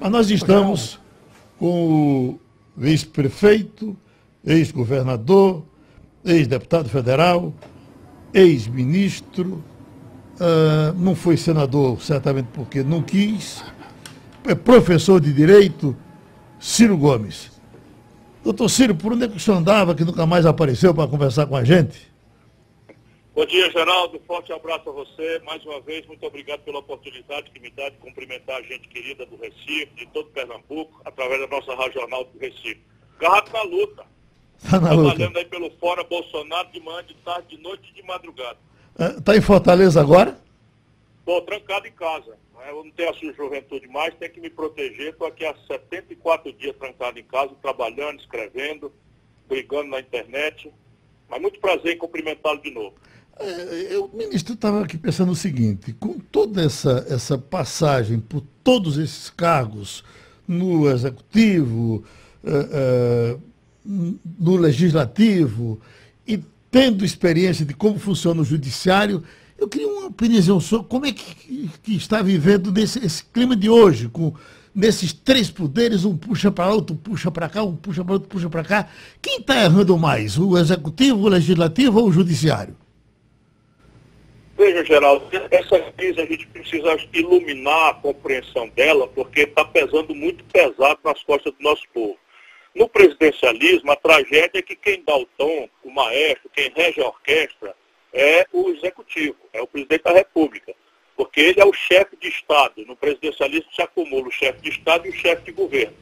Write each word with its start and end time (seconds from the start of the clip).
Mas 0.00 0.10
nós 0.10 0.30
estamos 0.30 1.00
com 1.58 2.38
o 2.76 2.84
ex-prefeito, 2.84 3.96
ex-governador, 4.44 5.64
ex-deputado 6.24 6.88
federal, 6.88 7.52
ex-ministro, 8.32 9.64
uh, 10.34 10.92
não 10.96 11.14
foi 11.14 11.36
senador, 11.36 12.00
certamente 12.00 12.48
porque 12.52 12.82
não 12.82 13.02
quis, 13.02 13.64
é 14.44 14.54
professor 14.54 15.20
de 15.20 15.32
Direito, 15.32 15.96
Ciro 16.60 16.96
Gomes. 16.96 17.50
Doutor 18.44 18.68
Ciro, 18.68 18.94
por 18.94 19.12
onde 19.12 19.24
é 19.24 19.28
que 19.28 19.36
o 19.36 19.40
senhor 19.40 19.58
andava 19.58 19.94
que 19.94 20.04
nunca 20.04 20.24
mais 20.24 20.46
apareceu 20.46 20.94
para 20.94 21.08
conversar 21.08 21.46
com 21.46 21.56
a 21.56 21.64
gente? 21.64 22.08
Bom 23.38 23.46
dia, 23.46 23.70
Geraldo. 23.70 24.20
Forte 24.26 24.52
abraço 24.52 24.88
a 24.90 24.92
você. 24.92 25.38
Mais 25.44 25.64
uma 25.64 25.80
vez, 25.80 26.04
muito 26.06 26.26
obrigado 26.26 26.58
pela 26.62 26.80
oportunidade 26.80 27.52
que 27.52 27.60
me 27.60 27.70
dá 27.70 27.88
de 27.88 27.96
cumprimentar 27.98 28.56
a 28.56 28.62
gente 28.62 28.88
querida 28.88 29.24
do 29.26 29.36
Recife, 29.36 29.94
de 29.94 30.06
todo 30.06 30.28
Pernambuco, 30.30 31.00
através 31.04 31.40
da 31.42 31.46
nossa 31.46 31.72
regional 31.76 32.24
do 32.24 32.36
Recife. 32.36 32.80
Garrato 33.20 33.52
na 33.52 33.62
luta. 33.62 34.04
Está 34.56 34.80
na 34.80 34.88
Trabalhando 34.88 35.28
luta. 35.28 35.38
aí 35.38 35.44
pelo 35.44 35.70
Fora 35.78 36.02
Bolsonaro 36.02 36.68
de 36.72 36.80
manhã, 36.80 37.04
de 37.04 37.14
tarde, 37.14 37.56
de 37.56 37.62
noite 37.62 37.88
e 37.92 37.94
de 37.94 38.02
madrugada. 38.02 38.58
Está 38.98 39.36
em 39.36 39.40
Fortaleza 39.40 40.00
agora? 40.00 40.36
Estou 41.20 41.40
trancado 41.42 41.86
em 41.86 41.92
casa. 41.92 42.36
né? 42.56 42.70
Eu 42.70 42.82
não 42.82 42.90
tenho 42.90 43.10
a 43.10 43.14
sua 43.14 43.32
juventude 43.34 43.86
mais, 43.86 44.16
tenho 44.16 44.32
que 44.32 44.40
me 44.40 44.50
proteger. 44.50 45.12
Estou 45.12 45.28
aqui 45.28 45.46
há 45.46 45.54
74 45.68 46.52
dias 46.54 46.74
trancado 46.76 47.16
em 47.20 47.24
casa, 47.24 47.54
trabalhando, 47.62 48.18
escrevendo, 48.18 48.92
brigando 49.46 49.90
na 49.90 50.00
internet. 50.00 50.72
Mas 51.28 51.40
muito 51.40 51.60
prazer 51.60 51.94
em 51.94 51.98
cumprimentá-lo 51.98 52.60
de 52.60 52.72
novo. 52.72 52.96
É, 53.40 53.94
eu, 53.94 54.10
ministro, 54.12 54.54
estava 54.54 54.82
aqui 54.82 54.98
pensando 54.98 55.30
o 55.32 55.36
seguinte, 55.36 55.92
com 55.92 56.18
toda 56.18 56.62
essa, 56.62 57.06
essa 57.08 57.38
passagem 57.38 58.18
por 58.18 58.42
todos 58.64 58.98
esses 58.98 59.30
cargos 59.30 60.02
no 60.46 60.90
executivo, 60.90 62.02
eh, 62.42 62.68
eh, 62.72 63.36
no 63.84 64.56
legislativo, 64.56 65.78
e 66.26 66.42
tendo 66.70 67.04
experiência 67.04 67.64
de 67.64 67.74
como 67.74 67.98
funciona 67.98 68.40
o 68.40 68.44
judiciário, 68.44 69.22
eu 69.58 69.68
queria 69.68 69.88
uma 69.88 70.06
opinião 70.06 70.58
sobre 70.58 70.88
como 70.88 71.06
é 71.06 71.12
que, 71.12 71.70
que 71.82 71.96
está 71.96 72.22
vivendo 72.22 72.72
nesse, 72.72 73.04
esse 73.04 73.24
clima 73.24 73.54
de 73.54 73.68
hoje, 73.68 74.08
com 74.08 74.34
nesses 74.74 75.12
três 75.12 75.50
poderes, 75.50 76.04
um 76.04 76.16
puxa 76.16 76.50
para 76.50 76.66
lá, 76.66 76.74
outro 76.74 76.96
puxa 76.96 77.30
para 77.30 77.48
cá, 77.48 77.62
um 77.62 77.76
puxa 77.76 78.04
para 78.04 78.14
outro 78.14 78.28
puxa 78.28 78.48
para 78.48 78.64
cá. 78.64 78.88
Quem 79.20 79.40
está 79.40 79.62
errando 79.62 79.96
mais, 79.98 80.38
o 80.38 80.56
executivo, 80.56 81.20
o 81.20 81.28
legislativo 81.28 82.00
ou 82.00 82.08
o 82.08 82.12
judiciário? 82.12 82.74
Veja, 84.58 84.84
Geraldo, 84.84 85.24
essa 85.52 85.78
crise 85.92 86.20
a 86.20 86.26
gente 86.26 86.44
precisa 86.48 86.98
iluminar 87.12 87.90
a 87.90 87.94
compreensão 87.94 88.68
dela, 88.70 89.06
porque 89.06 89.42
está 89.42 89.64
pesando 89.64 90.12
muito 90.16 90.42
pesado 90.46 90.98
nas 91.04 91.22
costas 91.22 91.54
do 91.54 91.62
nosso 91.62 91.84
povo. 91.94 92.18
No 92.74 92.88
presidencialismo, 92.88 93.92
a 93.92 93.96
tragédia 93.96 94.58
é 94.58 94.62
que 94.62 94.74
quem 94.74 95.04
dá 95.04 95.16
o 95.16 95.26
tom, 95.38 95.68
o 95.84 95.90
maestro, 95.92 96.50
quem 96.52 96.72
rege 96.74 97.00
a 97.00 97.06
orquestra, 97.06 97.72
é 98.12 98.48
o 98.52 98.70
executivo, 98.70 99.36
é 99.52 99.62
o 99.62 99.66
presidente 99.68 100.02
da 100.02 100.12
República. 100.12 100.74
Porque 101.16 101.40
ele 101.40 101.60
é 101.60 101.64
o 101.64 101.72
chefe 101.72 102.16
de 102.16 102.26
Estado. 102.26 102.84
No 102.84 102.96
presidencialismo 102.96 103.72
se 103.72 103.80
acumula 103.80 104.26
o 104.26 104.32
chefe 104.32 104.60
de 104.60 104.70
Estado 104.70 105.06
e 105.06 105.10
o 105.10 105.14
chefe 105.14 105.44
de 105.44 105.52
governo. 105.52 105.96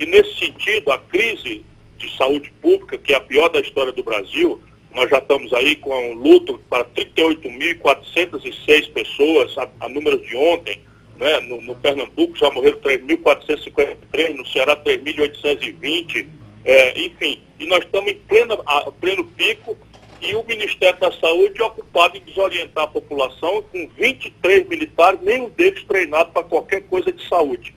E 0.00 0.06
nesse 0.06 0.40
sentido, 0.40 0.90
a 0.90 0.98
crise 0.98 1.64
de 1.98 2.16
saúde 2.16 2.50
pública, 2.60 2.98
que 2.98 3.12
é 3.12 3.16
a 3.16 3.20
pior 3.20 3.48
da 3.48 3.60
história 3.60 3.92
do 3.92 4.02
Brasil, 4.02 4.60
nós 4.94 5.10
já 5.10 5.18
estamos 5.18 5.52
aí 5.52 5.76
com 5.76 6.14
luto 6.14 6.58
para 6.68 6.84
38.406 6.84 8.92
pessoas, 8.92 9.56
a, 9.58 9.68
a 9.80 9.88
de 9.88 10.36
ontem, 10.36 10.80
né? 11.16 11.40
no, 11.40 11.60
no 11.62 11.74
Pernambuco 11.76 12.36
já 12.36 12.50
morreram 12.50 12.78
3.453, 12.80 14.34
no 14.34 14.46
Ceará 14.46 14.76
3.820, 14.76 16.26
é, 16.64 17.00
enfim. 17.00 17.40
E 17.58 17.66
nós 17.66 17.84
estamos 17.84 18.12
em 18.12 18.16
plena, 18.16 18.56
a, 18.66 18.92
pleno 18.92 19.24
pico 19.24 19.76
e 20.20 20.36
o 20.36 20.44
Ministério 20.44 21.00
da 21.00 21.10
Saúde 21.12 21.60
é 21.60 21.64
ocupado 21.64 22.16
em 22.16 22.20
desorientar 22.20 22.84
a 22.84 22.88
população 22.88 23.62
com 23.62 23.88
23 23.96 24.68
militares, 24.68 25.20
nenhum 25.22 25.48
deles 25.50 25.82
treinado 25.84 26.30
para 26.32 26.44
qualquer 26.44 26.82
coisa 26.82 27.10
de 27.10 27.26
saúde. 27.28 27.74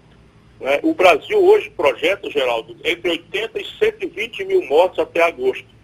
Né? 0.59 0.79
O 0.83 0.93
Brasil 0.93 1.43
hoje 1.43 1.71
projeta, 1.71 2.29
Geraldo, 2.29 2.77
entre 2.83 3.09
80 3.09 3.59
e 3.59 3.65
120 3.79 4.45
mil 4.45 4.63
mortes 4.65 4.99
até 4.99 5.23
agosto. 5.23 5.74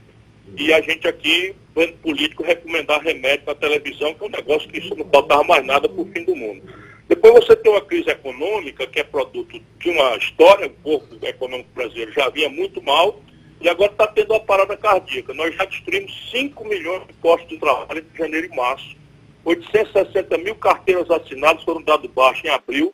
E 0.57 0.73
a 0.73 0.81
gente 0.81 1.07
aqui, 1.07 1.55
vendo 1.75 1.93
político, 1.97 2.43
recomendar 2.43 3.01
remédio 3.01 3.45
na 3.45 3.55
televisão, 3.55 4.13
que 4.13 4.23
é 4.23 4.27
um 4.27 4.31
negócio 4.31 4.69
que 4.69 4.79
isso 4.79 4.95
não 4.95 5.05
faltava 5.09 5.43
mais 5.43 5.65
nada 5.65 5.87
para 5.87 6.01
o 6.01 6.05
fim 6.05 6.23
do 6.23 6.35
mundo. 6.35 6.61
Depois 7.07 7.33
você 7.33 7.55
tem 7.55 7.71
uma 7.71 7.81
crise 7.81 8.09
econômica, 8.09 8.87
que 8.87 8.99
é 8.99 9.03
produto 9.03 9.61
de 9.79 9.89
uma 9.89 10.15
história, 10.17 10.67
o 10.67 10.69
corpo 10.69 11.25
econômico 11.25 11.69
brasileiro 11.73 12.13
já 12.13 12.29
vinha 12.29 12.49
muito 12.49 12.81
mal, 12.81 13.21
e 13.59 13.69
agora 13.69 13.91
está 13.91 14.07
tendo 14.07 14.31
uma 14.31 14.39
parada 14.39 14.75
cardíaca. 14.75 15.33
Nós 15.33 15.55
já 15.55 15.65
destruímos 15.65 16.31
5 16.31 16.67
milhões 16.67 17.05
de 17.07 17.13
postos 17.13 17.49
de 17.49 17.57
trabalho 17.57 17.99
entre 17.99 18.17
janeiro 18.17 18.47
e 18.51 18.55
março. 18.55 18.95
860 19.43 20.37
mil 20.39 20.55
carteiras 20.55 21.09
assinadas 21.09 21.63
foram 21.63 21.81
dados 21.81 22.09
baixo 22.11 22.45
em 22.45 22.49
abril, 22.49 22.93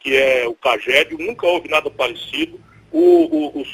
que 0.00 0.16
é 0.16 0.46
o 0.46 0.54
CAGED, 0.54 1.16
nunca 1.18 1.46
houve 1.46 1.68
nada 1.68 1.90
parecido. 1.90 2.60
O, 2.90 2.98
o, 2.98 3.60
o, 3.60 3.64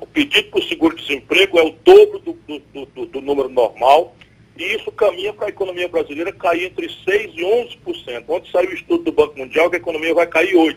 o 0.00 0.06
pedido 0.06 0.50
por 0.50 0.62
seguro-desemprego 0.62 1.58
é 1.58 1.62
o 1.62 1.74
dobro 1.84 2.18
do, 2.20 2.32
do, 2.32 2.86
do, 2.86 3.06
do, 3.06 3.20
número 3.20 3.48
normal, 3.48 4.16
e 4.56 4.74
isso 4.74 4.90
caminha 4.90 5.32
para 5.32 5.46
a 5.46 5.50
economia 5.50 5.86
brasileira 5.86 6.32
cair 6.32 6.64
entre 6.64 6.88
6% 6.88 7.32
e 7.34 7.42
11%. 7.42 8.24
Ontem 8.28 8.50
saiu 8.50 8.70
o 8.70 8.74
estudo 8.74 9.04
do 9.04 9.12
Banco 9.12 9.38
Mundial 9.38 9.68
que 9.68 9.76
a 9.76 9.78
economia 9.78 10.14
vai 10.14 10.26
cair 10.26 10.54
8%. 10.54 10.76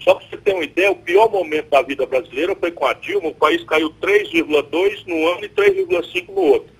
Só 0.00 0.14
para 0.14 0.26
você 0.28 0.36
ter 0.36 0.54
uma 0.54 0.64
ideia, 0.64 0.92
o 0.92 0.96
pior 0.96 1.30
momento 1.30 1.70
da 1.70 1.82
vida 1.82 2.06
brasileira 2.06 2.54
foi 2.54 2.70
com 2.70 2.86
a 2.86 2.92
Dilma, 2.92 3.28
o 3.28 3.34
país 3.34 3.62
caiu 3.64 3.90
3,2% 4.00 5.06
no 5.06 5.26
ano 5.28 5.44
e 5.44 5.48
3,5% 5.48 6.28
no 6.28 6.40
outro. 6.40 6.76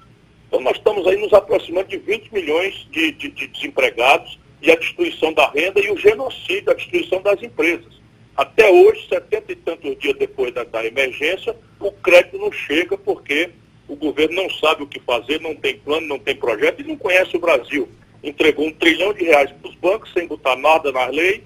Então 0.48 0.60
nós 0.60 0.77
estamos 0.77 1.06
aí 1.06 1.16
nos 1.16 1.33
aproximando 1.33 1.88
de 1.88 1.97
20 1.97 2.33
milhões 2.33 2.87
de, 2.91 3.12
de, 3.12 3.28
de 3.31 3.47
desempregados 3.48 4.38
e 4.62 4.71
a 4.71 4.77
destruição 4.77 5.33
da 5.33 5.50
renda 5.50 5.81
e 5.81 5.91
o 5.91 5.97
genocídio, 5.97 6.71
a 6.71 6.75
destruição 6.75 7.21
das 7.21 7.43
empresas. 7.43 7.96
Até 8.37 8.71
hoje, 8.71 9.09
70 9.09 9.53
e 9.53 9.57
tantos 9.57 9.99
dias 9.99 10.17
depois 10.19 10.53
da, 10.53 10.63
da, 10.65 10.85
emergência, 10.85 11.57
o 11.81 11.91
crédito 11.91 12.37
não 12.37 12.53
chega 12.53 12.99
porque 12.99 13.51
o 13.89 13.97
governo 13.97 14.43
não 14.43 14.51
sabe 14.51 14.83
o 14.83 14.87
que 14.87 15.01
fazer, 15.01 15.41
não 15.41 15.55
tem 15.55 15.79
plano, 15.79 16.07
não 16.07 16.19
tem 16.19 16.37
projeto 16.37 16.81
e 16.81 16.85
não 16.85 16.97
conhece 16.97 17.37
o 17.37 17.41
Brasil. 17.41 17.89
Entregou 18.23 18.67
um 18.67 18.73
trilhão 18.73 19.15
de 19.15 19.25
reais 19.25 19.51
para 19.53 19.71
os 19.71 19.77
bancos 19.77 20.13
sem 20.13 20.27
botar 20.27 20.57
nada 20.57 20.93
na 20.93 21.07
lei, 21.07 21.45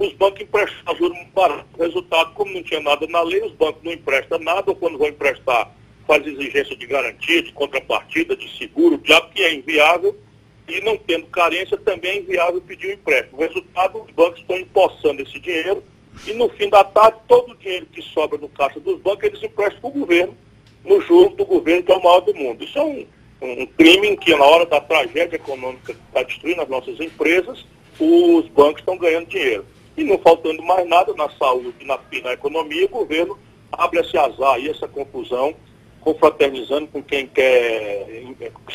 os 0.00 0.14
bancos 0.14 0.40
emprestam 0.40 0.96
juros 0.96 1.18
barato. 1.34 1.66
Resultado, 1.78 2.32
como 2.32 2.54
não 2.54 2.62
tinha 2.62 2.80
nada 2.80 3.06
na 3.06 3.20
lei, 3.20 3.42
os 3.42 3.52
bancos 3.52 3.82
não 3.82 3.92
emprestam 3.92 4.38
nada, 4.38 4.70
ou 4.70 4.76
quando 4.76 4.96
vão 4.96 5.08
emprestar, 5.08 5.70
faz 6.06 6.26
exigência 6.26 6.74
de 6.74 6.86
garantia, 6.86 7.42
de 7.42 7.52
contrapartida, 7.52 8.34
de 8.34 8.48
seguro, 8.56 8.98
já 9.04 9.20
que 9.20 9.42
é 9.42 9.52
inviável, 9.52 10.18
e 10.66 10.80
não 10.80 10.96
tendo 10.96 11.26
carência, 11.26 11.76
também 11.76 12.12
é 12.12 12.18
inviável 12.20 12.62
pedir 12.62 12.86
o 12.86 12.90
um 12.90 12.92
empréstimo. 12.94 13.40
Resultado, 13.40 14.02
os 14.02 14.10
bancos 14.12 14.40
estão 14.40 14.56
empossando 14.56 15.20
esse 15.20 15.38
dinheiro, 15.38 15.84
e 16.26 16.32
no 16.34 16.48
fim 16.50 16.68
da 16.68 16.84
tarde, 16.84 17.18
todo 17.26 17.52
o 17.52 17.56
dinheiro 17.56 17.86
que 17.86 18.02
sobra 18.02 18.38
no 18.38 18.48
caixa 18.48 18.78
dos 18.80 19.00
bancos, 19.00 19.24
eles 19.24 19.42
emprestam 19.42 19.80
para 19.80 19.90
o 19.90 19.92
governo, 19.92 20.36
no 20.84 21.00
juro 21.00 21.30
do 21.30 21.44
governo, 21.44 21.82
que 21.82 21.92
é 21.92 21.96
o 21.96 22.02
maior 22.02 22.20
do 22.20 22.34
mundo. 22.34 22.64
Isso 22.64 22.78
é 22.78 22.82
um, 22.82 23.06
um 23.42 23.66
crime 23.66 24.16
que, 24.16 24.34
na 24.34 24.44
hora 24.44 24.66
da 24.66 24.80
tragédia 24.80 25.36
econômica 25.36 25.94
que 25.94 26.00
está 26.08 26.22
destruindo 26.22 26.62
as 26.62 26.68
nossas 26.68 27.00
empresas, 27.00 27.64
os 27.98 28.48
bancos 28.48 28.80
estão 28.80 28.96
ganhando 28.96 29.28
dinheiro. 29.28 29.64
E 29.96 30.04
não 30.04 30.18
faltando 30.18 30.62
mais 30.62 30.88
nada 30.88 31.12
na 31.14 31.28
saúde 31.30 31.74
e 31.80 31.84
na, 31.84 31.98
na 32.22 32.32
economia, 32.32 32.86
o 32.86 32.88
governo 32.88 33.38
abre 33.72 34.00
esse 34.00 34.16
azar 34.16 34.58
e 34.58 34.68
essa 34.68 34.88
confusão, 34.88 35.54
confraternizando 36.00 36.86
com 36.88 37.02
quem 37.02 37.26
quer 37.26 38.06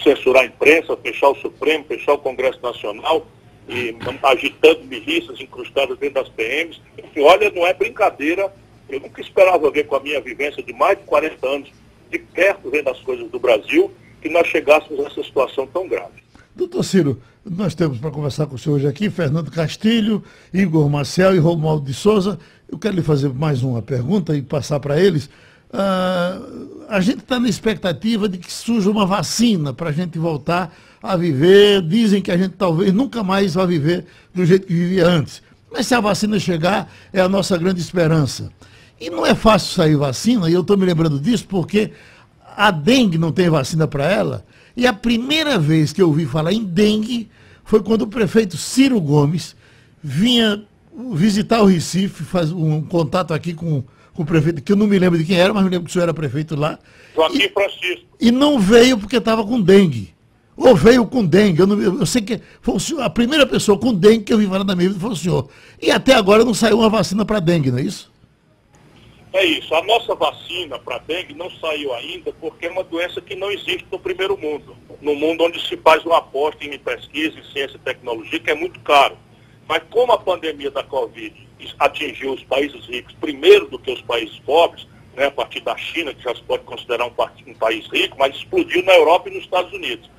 censurar 0.03 0.44
a 0.44 0.45
imprensa, 0.45 0.97
fechar 0.97 1.29
o 1.29 1.35
Supremo, 1.35 1.85
fechar 1.85 2.13
o 2.13 2.19
Congresso 2.19 2.59
Nacional, 2.62 3.25
e 3.68 3.96
agitando 4.24 4.84
milícias 4.84 5.40
incrustadas 5.40 5.98
dentro 5.98 6.22
das 6.22 6.30
PMs. 6.30 6.80
Enfim, 6.98 7.22
olha, 7.22 7.50
não 7.52 7.66
é 7.66 7.74
brincadeira. 7.74 8.52
Eu 8.88 9.00
nunca 9.00 9.22
esperava 9.22 9.72
ver 9.72 9.86
com 9.86 9.95
a 9.95 10.00
minha 10.00 10.22
vivência 10.22 10.62
de 10.62 10.72
mais 10.74 10.98
de 10.98 11.04
40 11.06 11.48
anos, 11.48 11.69
de 12.12 12.19
perto 12.19 12.69
vendo 12.69 12.89
as 12.89 13.00
coisas 13.00 13.30
do 13.30 13.39
Brasil, 13.39 13.92
que 14.22 14.30
nós 14.30 14.48
chegássemos 14.48 15.04
a 15.04 15.07
essa 15.07 15.24
situação 15.24 15.66
tão 15.68 15.88
grave. 15.88 16.24
Doutor 16.56 16.84
Ciro, 16.84 17.22
nós 17.44 17.75
temos 17.75 17.98
para 17.98 18.12
conversar 18.12 18.45
com 18.45 18.56
o 18.56 18.57
senhor 18.57 18.75
hoje 18.75 18.88
aqui 18.88 19.10
Fernando 19.10 19.51
Castilho, 19.51 20.24
Igor 20.54 20.89
Marcel 20.89 21.36
e 21.36 21.39
Romualdo 21.39 21.86
de 21.86 21.94
Souza. 21.94 22.39
Eu 22.69 22.78
quero 22.78 22.95
lhe 22.95 23.01
fazer 23.01 23.34
mais 23.34 23.62
uma 23.62 23.81
pergunta 23.81 24.36
e 24.36 24.42
passar 24.42 24.80
para 24.80 25.00
eles. 25.00 25.25
Uh, 25.25 26.86
a 26.88 27.01
gente 27.01 27.19
está 27.19 27.39
na 27.39 27.50
expectativa 27.50 28.30
de 28.30 28.38
que 28.38 28.51
surja 28.51 28.89
uma 28.89 29.06
vacina 29.06 29.74
para 29.74 29.89
a 29.89 29.92
gente 29.92 30.18
voltar 30.18 30.74
a 31.06 31.16
viver. 31.16 31.81
Dizem 31.81 32.22
que 32.22 32.31
a 32.31 32.38
gente 32.38 32.56
talvez 32.57 32.94
nunca 32.94 33.24
mais 33.24 33.54
vai 33.54 33.68
viver 33.68 34.06
do 34.34 34.46
jeito 34.46 34.68
que 34.68 34.74
vivia 34.74 35.07
antes. 35.07 35.42
Mas 35.72 35.88
se 35.88 35.96
a 35.96 36.00
vacina 36.00 36.40
chegar, 36.40 36.92
é 37.12 37.22
a 37.22 37.30
nossa 37.30 37.57
grande 37.57 37.81
esperança. 37.81 38.50
E 39.00 39.10
não 39.10 39.25
é 39.25 39.36
fácil 39.36 39.74
sair 39.74 39.96
vacina, 39.96 40.50
e 40.50 40.54
eu 40.54 40.62
estou 40.62 40.78
me 40.78 40.86
lembrando 40.86 41.19
disso 41.19 41.46
porque 41.48 41.92
a 42.56 42.72
dengue 42.72 43.18
não 43.18 43.31
tem 43.31 43.50
vacina 43.50 43.88
para 43.88 44.06
ela. 44.06 44.46
E 44.75 44.88
a 44.88 44.94
primeira 44.94 45.60
vez 45.60 45.92
que 45.92 46.02
eu 46.02 46.07
ouvi 46.07 46.25
falar 46.25 46.54
em 46.54 46.63
dengue 46.63 47.30
foi 47.63 47.84
quando 47.84 48.04
o 48.04 48.08
prefeito 48.08 48.56
Ciro 48.56 49.00
Gomes 49.01 49.56
vinha 50.01 50.63
visitar 51.13 51.62
o 51.62 51.66
Recife, 51.66 52.24
faz 52.24 52.51
um 52.51 52.81
contato 52.81 53.34
aqui 53.34 53.54
com, 53.54 53.84
com 54.13 54.24
o 54.24 54.25
prefeito, 54.25 54.62
que 54.62 54.72
eu 54.72 54.78
não 54.78 54.88
me 54.88 54.98
lembro 54.98 55.19
de 55.19 55.25
quem 55.25 55.38
era, 55.38 55.54
mas 55.54 55.63
me 55.63 55.69
lembro 55.69 55.86
que 55.86 55.90
o 55.90 55.94
senhor 55.94 56.04
era 56.04 56.13
prefeito 56.13 56.56
lá. 56.56 56.80
Joaquim 57.13 57.44
e, 57.44 57.50
Francisco. 57.50 58.06
E 58.19 58.31
não 58.31 58.60
veio 58.60 58.98
porque 58.98 59.18
estava 59.18 59.46
com 59.46 59.60
dengue. 59.60 60.14
Ou 60.57 60.75
veio 60.75 61.06
com 61.06 61.25
dengue. 61.25 61.60
Eu, 61.60 61.68
não, 61.68 61.81
eu 61.81 62.06
sei 62.06 62.22
que 62.22 62.42
senhor, 62.80 63.02
a 63.02 63.10
primeira 63.10 63.46
pessoa 63.46 63.78
com 63.78 63.94
dengue 63.94 64.24
que 64.24 64.34
eu 64.34 64.38
vi 64.38 64.48
falar 64.48 64.63
na 64.63 64.75
minha 64.75 64.90
vida 64.90 65.00
foi 65.00 65.10
o 65.12 65.16
senhor. 65.16 65.50
E 65.81 65.92
até 65.92 66.13
agora 66.13 66.46
não 66.46 66.54
saiu 66.54 66.80
uma 66.80 66.90
vacina 66.90 67.25
para 67.25 67.40
dengue, 67.40 67.72
não 67.72 67.80
é 67.80 67.81
isso? 67.81 68.13
É 69.34 69.44
isso. 69.44 69.75
A 69.75 69.84
nossa 69.84 70.16
vacina 70.16 70.80
para 70.80 70.98
dengue 71.00 71.34
não 71.34 71.52
saiu 71.60 71.94
ainda 71.94 72.31
porque 72.40 72.68
é 72.68 72.69
uma 72.69 72.86
doença 72.86 73.19
que 73.19 73.36
não 73.36 73.52
existe 73.52 73.86
no 73.92 74.00
primeiro 74.00 74.38
mundo. 74.38 74.78
No 75.02 75.13
mundo 75.13 75.44
onde 75.44 75.60
se 75.68 75.75
faz 75.75 76.06
uma 76.06 76.19
aposta 76.19 76.63
em 76.63 76.80
pesquisa, 76.80 77.38
em 77.38 77.44
ciência 77.51 77.75
e 77.75 77.80
tecnologia, 77.80 78.40
que 78.40 78.50
é 78.50 78.56
muito 78.56 78.80
caro. 78.80 79.18
Mas 79.68 79.84
como 79.90 80.13
a 80.13 80.18
pandemia 80.18 80.72
da 80.72 80.84
Covid 80.84 81.36
atingiu 81.80 82.34
os 82.34 82.44
países 82.44 82.86
ricos 82.86 83.13
primeiro 83.19 83.68
do 83.68 83.78
que 83.78 83.92
os 83.92 84.01
países 84.04 84.38
pobres, 84.40 84.88
né, 85.16 85.25
a 85.25 85.31
partir 85.31 85.60
da 85.62 85.75
China, 85.75 86.13
que 86.13 86.24
já 86.24 86.34
se 86.34 86.44
pode 86.44 86.63
considerar 86.63 87.06
um, 87.06 87.13
um 87.48 87.54
país 87.56 87.86
rico, 87.88 88.16
mas 88.18 88.36
explodiu 88.36 88.84
na 88.84 88.94
Europa 88.94 89.30
e 89.30 89.34
nos 89.34 89.44
Estados 89.44 89.74
Unidos. 89.74 90.10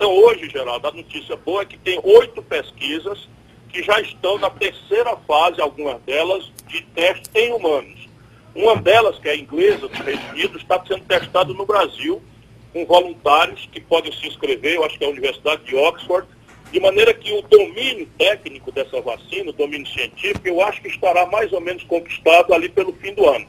Então 0.00 0.16
hoje, 0.16 0.48
Geraldo, 0.48 0.88
a 0.88 0.92
notícia 0.92 1.36
boa 1.36 1.60
é 1.60 1.66
que 1.66 1.76
tem 1.76 2.00
oito 2.02 2.40
pesquisas 2.40 3.28
que 3.68 3.82
já 3.82 4.00
estão 4.00 4.38
na 4.38 4.48
terceira 4.48 5.14
fase, 5.28 5.60
algumas 5.60 6.00
delas, 6.04 6.50
de 6.68 6.80
teste 6.94 7.28
em 7.34 7.52
humanos. 7.52 8.08
Uma 8.54 8.76
delas, 8.76 9.18
que 9.18 9.28
é 9.28 9.36
inglesa 9.36 9.86
dos 9.86 9.98
Reino 9.98 10.22
Unido, 10.30 10.56
está 10.56 10.82
sendo 10.86 11.04
testada 11.04 11.52
no 11.52 11.66
Brasil, 11.66 12.22
com 12.72 12.86
voluntários 12.86 13.68
que 13.70 13.78
podem 13.78 14.10
se 14.10 14.26
inscrever, 14.26 14.76
eu 14.76 14.84
acho 14.84 14.96
que 14.96 15.04
é 15.04 15.06
a 15.06 15.10
Universidade 15.10 15.64
de 15.64 15.76
Oxford, 15.76 16.26
de 16.72 16.80
maneira 16.80 17.12
que 17.12 17.34
o 17.34 17.42
domínio 17.42 18.08
técnico 18.16 18.72
dessa 18.72 19.02
vacina, 19.02 19.50
o 19.50 19.52
domínio 19.52 19.86
científico, 19.86 20.48
eu 20.48 20.62
acho 20.62 20.80
que 20.80 20.88
estará 20.88 21.26
mais 21.26 21.52
ou 21.52 21.60
menos 21.60 21.84
conquistado 21.84 22.54
ali 22.54 22.70
pelo 22.70 22.94
fim 22.94 23.12
do 23.12 23.28
ano. 23.28 23.46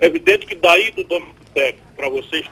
É 0.00 0.06
evidente 0.06 0.46
que 0.46 0.56
daí 0.56 0.90
do 0.90 1.04
domínio 1.04 1.36
técnico, 1.54 1.86
para 1.94 2.08
vocês 2.08 2.44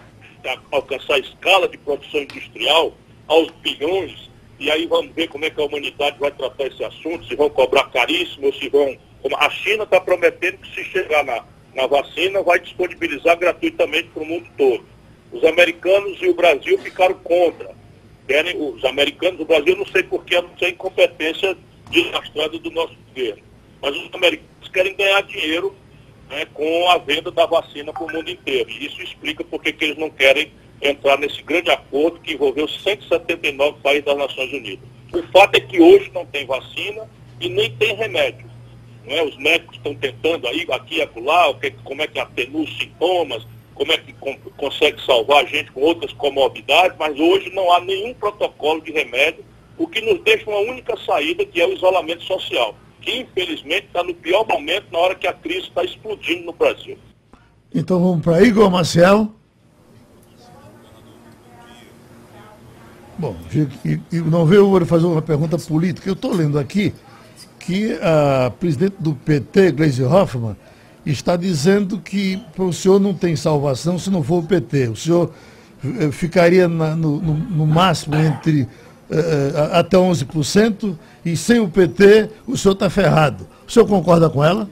alcançar 0.71 1.15
a 1.15 1.19
escala 1.19 1.67
de 1.67 1.77
produção 1.79 2.21
industrial, 2.21 2.95
aos 3.31 3.49
bilhões, 3.63 4.29
e 4.59 4.71
aí 4.71 4.87
vamos 4.89 5.15
ver 5.15 5.29
como 5.29 5.45
é 5.45 5.51
que 5.51 5.61
a 5.61 5.65
humanidade 5.65 6.19
vai 6.19 6.33
tratar 6.33 6.67
esse 6.67 6.83
assunto, 6.85 7.25
se 7.27 7.37
vão 7.37 7.49
cobrar 7.49 7.85
caríssimo, 7.85 8.47
ou 8.47 8.53
se 8.53 8.69
vão. 8.69 8.99
A 9.37 9.49
China 9.51 9.85
está 9.85 10.01
prometendo 10.01 10.59
que 10.59 10.75
se 10.75 10.85
chegar 10.91 11.25
na, 11.25 11.45
na 11.75 11.87
vacina, 11.87 12.43
vai 12.43 12.59
disponibilizar 12.59 13.39
gratuitamente 13.39 14.09
para 14.09 14.23
o 14.25 14.27
mundo 14.27 14.51
todo. 14.59 14.85
Os 15.31 15.45
americanos 15.45 16.21
e 16.21 16.29
o 16.29 16.35
Brasil 16.35 16.77
ficaram 16.79 17.15
contra. 17.15 17.71
Querem, 18.27 18.61
os 18.61 18.85
americanos, 18.85 19.41
o 19.41 19.45
Brasil 19.45 19.77
não 19.77 19.87
sei 19.87 20.03
porquê, 20.03 20.41
não 20.41 20.59
sei 20.59 20.71
incompetência 20.71 21.57
desastrada 21.89 22.59
do 22.59 22.71
nosso 22.73 22.97
governo. 23.09 23.43
Mas 23.81 23.97
os 23.97 24.13
americanos 24.13 24.69
querem 24.73 24.97
ganhar 24.97 25.23
dinheiro 25.23 25.75
né, 26.29 26.47
com 26.53 26.91
a 26.91 26.99
venda 26.99 27.31
da 27.31 27.47
vacina 27.47 27.93
para 27.93 28.05
o 28.05 28.13
mundo 28.13 28.29
inteiro. 28.29 28.69
E 28.71 28.87
isso 28.87 29.01
explica 29.01 29.45
por 29.45 29.63
que 29.63 29.75
eles 29.81 29.97
não 29.97 30.11
querem 30.11 30.53
entrar 30.81 31.19
nesse 31.19 31.43
grande 31.43 31.71
acordo 31.71 32.21
que 32.21 32.35
envolveu 32.35 32.69
179 32.69 33.79
países 33.83 34.05
das 34.05 34.17
Nações 34.17 34.53
Unidas. 34.53 34.89
O 35.13 35.23
fato 35.33 35.57
é 35.57 35.61
que 35.61 35.81
hoje 35.81 36.11
não 36.15 36.25
tem 36.27 36.47
vacina 36.47 37.09
e 37.41 37.49
nem 37.49 37.71
tem 37.77 37.95
remédio. 37.95 38.49
Não 39.05 39.15
é? 39.15 39.25
Os 39.25 39.37
médicos 39.37 39.77
estão 39.77 39.95
tentando 39.95 40.47
aí, 40.47 40.67
aqui 40.71 40.97
e 40.97 41.03
acolá, 41.03 41.53
como 41.85 42.03
é 42.03 42.07
que 42.07 42.19
atenua 42.19 42.63
os 42.63 42.79
sintomas, 42.79 43.47
como 43.75 43.93
é 43.93 43.99
que 43.99 44.15
consegue 44.57 45.03
salvar 45.05 45.45
a 45.45 45.47
gente 45.47 45.73
com 45.73 45.81
outras 45.81 46.13
comorbidades, 46.13 46.97
mas 46.99 47.19
hoje 47.19 47.51
não 47.55 47.73
há 47.73 47.81
nenhum 47.81 48.13
protocolo 48.13 48.81
de 48.83 48.93
remédio, 48.93 49.45
o 49.79 49.89
que 49.89 50.03
nos 50.03 50.23
deixa 50.23 50.49
uma 50.51 50.61
única 50.61 50.95
saída, 50.99 51.47
que 51.47 51.61
é 51.61 51.67
o 51.67 51.73
isolamento 51.73 52.23
social, 52.25 52.75
que 53.01 53.21
infelizmente 53.21 53.87
está 53.87 54.03
no 54.03 54.15
pior 54.15 54.47
momento 54.47 54.85
na 54.93 54.99
hora 54.99 55.15
que 55.15 55.27
a 55.27 55.33
crise 55.33 55.69
está 55.69 55.83
explodindo 55.83 56.45
no 56.45 56.53
Brasil. 56.53 56.99
Então 57.75 57.99
vamos 57.99 58.23
para 58.23 58.43
Igor 58.43 58.71
Marcel. 58.71 59.35
Bom, 63.21 63.37
não 64.31 64.47
veio 64.47 64.87
fazer 64.87 65.05
uma 65.05 65.21
pergunta 65.21 65.59
política. 65.59 66.09
Eu 66.09 66.15
estou 66.15 66.35
lendo 66.35 66.59
aqui 66.59 66.95
que 67.59 67.93
a 68.01 68.51
presidente 68.59 68.95
do 68.99 69.15
PT, 69.15 69.73
Gleisi 69.73 70.03
Hoffmann, 70.03 70.57
está 71.05 71.37
dizendo 71.37 71.99
que 71.99 72.43
o 72.57 72.73
senhor 72.73 72.99
não 72.99 73.13
tem 73.13 73.37
salvação 73.37 73.99
se 73.99 74.09
não 74.09 74.23
for 74.23 74.39
o 74.39 74.47
PT. 74.47 74.89
O 74.89 74.97
senhor 74.97 75.31
eh, 75.85 76.11
ficaria 76.11 76.67
na, 76.67 76.97
no, 76.97 77.21
no, 77.21 77.35
no, 77.35 77.67
máximo 77.67 78.17
entre 78.17 78.63
uh, 78.63 79.73
até 79.73 79.99
11% 79.99 80.97
e 81.23 81.37
sem 81.37 81.61
o 81.61 81.69
PT 81.69 82.31
o 82.47 82.57
senhor 82.57 82.73
está 82.73 82.89
ferrado. 82.89 83.47
O 83.69 83.71
senhor 83.71 83.87
concorda 83.87 84.31
com 84.31 84.43
ela? 84.43 84.67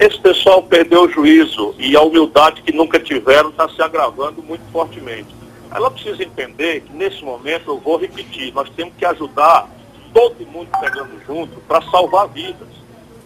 Esse 0.00 0.18
pessoal 0.18 0.60
perdeu 0.60 1.04
o 1.04 1.08
juízo 1.08 1.72
e 1.78 1.96
a 1.96 2.02
humildade 2.02 2.62
que 2.62 2.72
nunca 2.72 2.98
tiveram 2.98 3.50
está 3.50 3.68
se 3.68 3.80
agravando 3.80 4.42
muito 4.42 4.64
fortemente. 4.72 5.45
Ela 5.76 5.90
precisa 5.90 6.22
entender 6.22 6.80
que 6.80 6.92
nesse 6.94 7.22
momento, 7.22 7.70
eu 7.70 7.78
vou 7.78 7.98
repetir, 7.98 8.50
nós 8.54 8.66
temos 8.70 8.94
que 8.96 9.04
ajudar 9.04 9.68
todo 10.14 10.46
mundo 10.46 10.70
pegando 10.80 11.22
junto 11.26 11.60
para 11.68 11.82
salvar 11.90 12.28
vidas. 12.28 12.66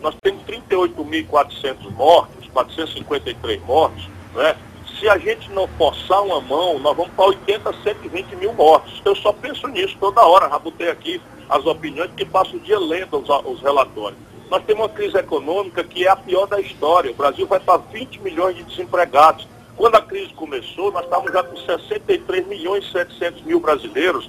Nós 0.01 0.17
temos 0.21 0.43
38.400 0.43 1.89
mortos, 1.93 2.49
453 2.49 3.63
mortos, 3.63 4.05
né? 4.35 4.57
Se 4.99 5.09
a 5.09 5.17
gente 5.17 5.49
não 5.53 5.69
forçar 5.79 6.21
uma 6.25 6.41
mão, 6.41 6.81
nós 6.81 6.97
vamos 6.97 7.13
para 7.13 7.27
80, 7.27 7.73
120 7.85 8.35
mil 8.35 8.53
mortos. 8.53 9.01
Eu 9.05 9.15
só 9.15 9.33
penso 9.33 9.69
nisso 9.69 9.97
toda 10.01 10.21
hora, 10.27 10.49
rabotei 10.49 10.91
aqui 10.91 11.23
as 11.49 11.65
opiniões, 11.65 12.09
porque 12.09 12.25
passo 12.25 12.57
o 12.57 12.61
dia 12.61 12.81
lendo 12.81 13.17
os, 13.17 13.29
os 13.29 13.63
relatórios. 13.63 14.19
Nós 14.51 14.65
temos 14.65 14.87
uma 14.87 14.89
crise 14.89 15.17
econômica 15.17 15.85
que 15.85 16.05
é 16.05 16.09
a 16.09 16.17
pior 16.17 16.47
da 16.47 16.61
história. 16.61 17.13
O 17.13 17.15
Brasil 17.15 17.47
vai 17.47 17.61
para 17.61 17.77
20 17.77 18.19
milhões 18.19 18.57
de 18.57 18.65
desempregados. 18.65 19.47
Quando 19.81 19.95
a 19.95 20.03
crise 20.03 20.35
começou, 20.35 20.93
nós 20.93 21.05
estávamos 21.05 21.33
já 21.33 21.43
com 21.43 21.57
63 21.57 22.47
milhões 22.47 22.85
e 22.85 22.93
700 22.93 23.41
mil 23.45 23.59
brasileiros 23.61 24.29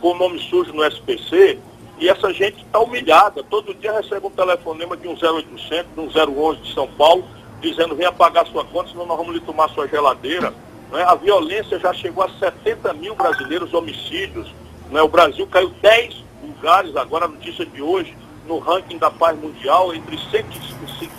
com 0.00 0.14
nome 0.14 0.38
sujo 0.38 0.72
no 0.72 0.84
SPC, 0.84 1.58
e 1.98 2.08
essa 2.08 2.32
gente 2.32 2.62
está 2.62 2.78
humilhada. 2.78 3.42
Todo 3.42 3.74
dia 3.74 3.90
recebe 3.90 4.24
um 4.24 4.30
telefonema 4.30 4.96
de 4.96 5.08
um 5.08 5.14
0800, 5.14 5.92
de 5.92 6.00
um 6.00 6.40
011 6.40 6.60
de 6.60 6.72
São 6.72 6.86
Paulo, 6.86 7.24
dizendo 7.60 7.96
venha 7.96 8.12
pagar 8.12 8.46
sua 8.46 8.64
conta, 8.64 8.90
senão 8.90 9.04
nós 9.04 9.16
vamos 9.16 9.34
lhe 9.34 9.40
tomar 9.40 9.68
sua 9.70 9.88
geladeira. 9.88 10.54
Né? 10.92 11.02
A 11.02 11.16
violência 11.16 11.80
já 11.80 11.92
chegou 11.92 12.22
a 12.22 12.28
70 12.38 12.92
mil 12.92 13.16
brasileiros 13.16 13.74
homicídios. 13.74 14.54
Né? 14.88 15.02
O 15.02 15.08
Brasil 15.08 15.48
caiu 15.48 15.70
10 15.82 16.14
lugares, 16.44 16.94
agora 16.94 17.24
a 17.24 17.28
notícia 17.28 17.66
de 17.66 17.82
hoje, 17.82 18.16
no 18.46 18.60
ranking 18.60 18.98
da 18.98 19.10
paz 19.10 19.36
mundial, 19.36 19.92
entre 19.92 20.16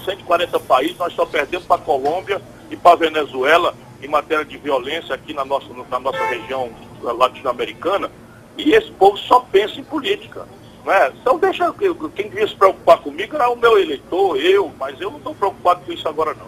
140 0.05 0.57
países, 0.61 0.97
nós 0.97 1.11
só 1.11 1.25
perdemos 1.25 1.67
para 1.67 1.81
a 1.81 1.83
Colômbia 1.83 2.41
e 2.73 2.77
para 2.77 2.93
a 2.93 2.95
Venezuela 2.95 3.75
em 4.01 4.07
matéria 4.07 4.43
de 4.43 4.57
violência 4.57 5.13
aqui 5.13 5.33
na 5.33 5.45
nossa, 5.45 5.67
na 5.89 5.99
nossa 5.99 6.25
região 6.25 6.69
latino-americana. 7.01 8.09
E 8.57 8.73
esse 8.73 8.91
povo 8.91 9.17
só 9.17 9.39
pensa 9.39 9.79
em 9.79 9.83
política. 9.83 10.45
Né? 10.83 11.13
Então 11.21 11.37
deixa, 11.37 11.71
quem 12.15 12.29
devia 12.29 12.47
se 12.47 12.55
preocupar 12.55 12.97
comigo 12.97 13.35
era 13.35 13.49
o 13.49 13.55
meu 13.55 13.77
eleitor, 13.77 14.37
eu, 14.37 14.71
mas 14.77 14.99
eu 14.99 15.11
não 15.11 15.17
estou 15.19 15.35
preocupado 15.35 15.81
com 15.85 15.93
isso 15.93 16.07
agora 16.07 16.33
não. 16.33 16.47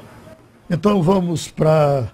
Então 0.69 1.01
vamos 1.01 1.47
para 1.47 2.09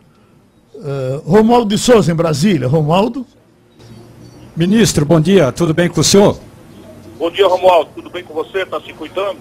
uh, 0.76 1.22
Romualdo 1.26 1.70
de 1.70 1.78
Souza, 1.78 2.12
em 2.12 2.16
Brasília. 2.16 2.68
Romualdo? 2.68 3.26
Ministro, 4.56 5.06
bom 5.06 5.20
dia, 5.20 5.52
tudo 5.52 5.74
bem 5.74 5.90
com 5.90 6.02
o 6.02 6.04
senhor? 6.04 6.38
Bom 7.18 7.32
dia, 7.32 7.48
Romualdo, 7.48 7.90
tudo 7.96 8.10
bem 8.10 8.24
com 8.24 8.34
você? 8.34 8.64
Está 8.64 8.80
se 8.82 8.94
cuidando? 8.94 9.40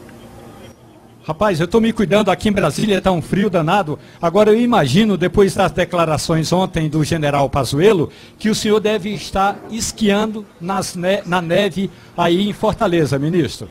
Rapaz, 1.23 1.61
eu 1.61 1.67
estou 1.67 1.83
me 1.83 1.93
cuidando 1.93 2.31
aqui 2.31 2.49
em 2.49 2.53
Brasília, 2.53 2.97
está 2.97 3.13
um 3.13 3.21
frio 3.21 3.51
danado. 3.51 3.99
Agora 4.23 4.51
eu 4.51 4.59
imagino, 4.59 5.19
depois 5.19 5.55
das 5.55 5.71
declarações 5.71 6.51
ontem 6.51 6.89
do 6.89 7.05
general 7.05 7.49
Pazuello, 7.51 8.11
que 8.39 8.49
o 8.49 8.55
senhor 8.55 8.81
deve 8.81 9.11
estar 9.11 9.59
esquiando 9.71 10.47
ne 10.61 11.23
na 11.27 11.43
neve 11.43 11.91
aí 12.17 12.49
em 12.49 12.53
Fortaleza, 12.55 13.19
ministro. 13.19 13.69